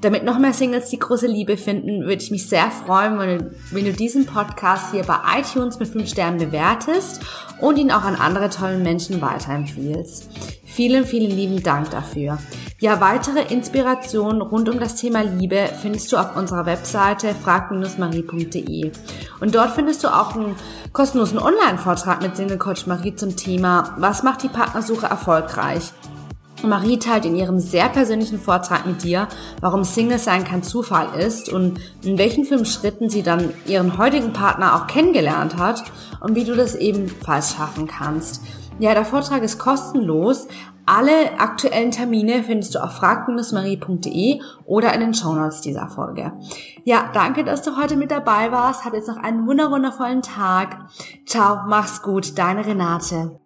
Damit 0.00 0.24
noch 0.24 0.38
mehr 0.38 0.54
Singles 0.54 0.88
die 0.88 0.98
große 0.98 1.26
Liebe 1.26 1.58
finden, 1.58 2.04
würde 2.04 2.22
ich 2.22 2.30
mich 2.30 2.48
sehr 2.48 2.70
freuen, 2.70 3.18
wenn 3.18 3.38
du, 3.38 3.54
wenn 3.72 3.84
du 3.84 3.92
diesen 3.92 4.24
Podcast 4.24 4.90
hier 4.92 5.02
bei 5.02 5.18
iTunes 5.38 5.78
mit 5.78 5.88
5 5.88 6.08
Sternen 6.08 6.38
bewertest 6.38 7.20
und 7.60 7.76
ihn 7.76 7.90
auch 7.90 8.04
an 8.04 8.16
andere 8.16 8.48
tolle 8.48 8.78
Menschen 8.78 9.20
weiterempfiehlst. 9.20 10.30
Vielen, 10.70 11.04
vielen 11.06 11.30
lieben 11.30 11.62
Dank 11.62 11.90
dafür. 11.90 12.38
Ja, 12.78 13.00
weitere 13.00 13.52
Inspirationen 13.52 14.40
rund 14.40 14.68
um 14.68 14.78
das 14.78 14.94
Thema 14.94 15.22
Liebe 15.22 15.68
findest 15.82 16.12
du 16.12 16.16
auf 16.16 16.36
unserer 16.36 16.66
Webseite 16.66 17.34
frag-marie.de. 17.34 18.92
Und 19.40 19.54
dort 19.54 19.72
findest 19.72 20.04
du 20.04 20.08
auch 20.08 20.36
einen 20.36 20.54
kostenlosen 20.92 21.40
Online-Vortrag 21.40 22.22
mit 22.22 22.36
Single 22.36 22.58
Coach 22.58 22.86
Marie 22.86 23.16
zum 23.16 23.34
Thema 23.34 23.96
Was 23.98 24.22
macht 24.22 24.44
die 24.44 24.48
Partnersuche 24.48 25.06
erfolgreich? 25.06 25.92
Marie 26.62 26.98
teilt 26.98 27.24
in 27.24 27.36
ihrem 27.36 27.60
sehr 27.60 27.88
persönlichen 27.88 28.40
Vortrag 28.40 28.84
mit 28.86 29.02
dir, 29.02 29.28
warum 29.60 29.84
Single 29.84 30.18
sein 30.18 30.44
kein 30.44 30.62
Zufall 30.62 31.18
ist 31.18 31.48
und 31.48 31.80
in 32.02 32.18
welchen 32.18 32.44
fünf 32.44 32.68
Schritten 32.68 33.10
sie 33.10 33.22
dann 33.22 33.52
ihren 33.66 33.98
heutigen 33.98 34.32
Partner 34.32 34.74
auch 34.74 34.86
kennengelernt 34.86 35.56
hat 35.56 35.84
und 36.20 36.34
wie 36.34 36.44
du 36.44 36.54
das 36.54 36.74
ebenfalls 36.74 37.54
schaffen 37.54 37.86
kannst. 37.86 38.42
Ja, 38.78 38.94
der 38.94 39.04
Vortrag 39.04 39.42
ist 39.42 39.58
kostenlos. 39.58 40.46
Alle 40.86 41.38
aktuellen 41.38 41.90
Termine 41.90 42.44
findest 42.44 42.74
du 42.74 42.82
auf 42.82 42.92
frag-marie.de 42.92 44.40
oder 44.64 44.94
in 44.94 45.00
den 45.00 45.14
Shownotes 45.14 45.60
dieser 45.60 45.88
Folge. 45.88 46.32
Ja, 46.84 47.10
danke, 47.12 47.44
dass 47.44 47.62
du 47.62 47.76
heute 47.76 47.96
mit 47.96 48.10
dabei 48.10 48.52
warst. 48.52 48.84
Hab 48.84 48.94
jetzt 48.94 49.08
noch 49.08 49.18
einen 49.18 49.46
wunderwundervollen 49.46 50.22
Tag. 50.22 50.78
Ciao, 51.26 51.64
mach's 51.66 52.02
gut, 52.02 52.38
deine 52.38 52.64
Renate. 52.64 53.38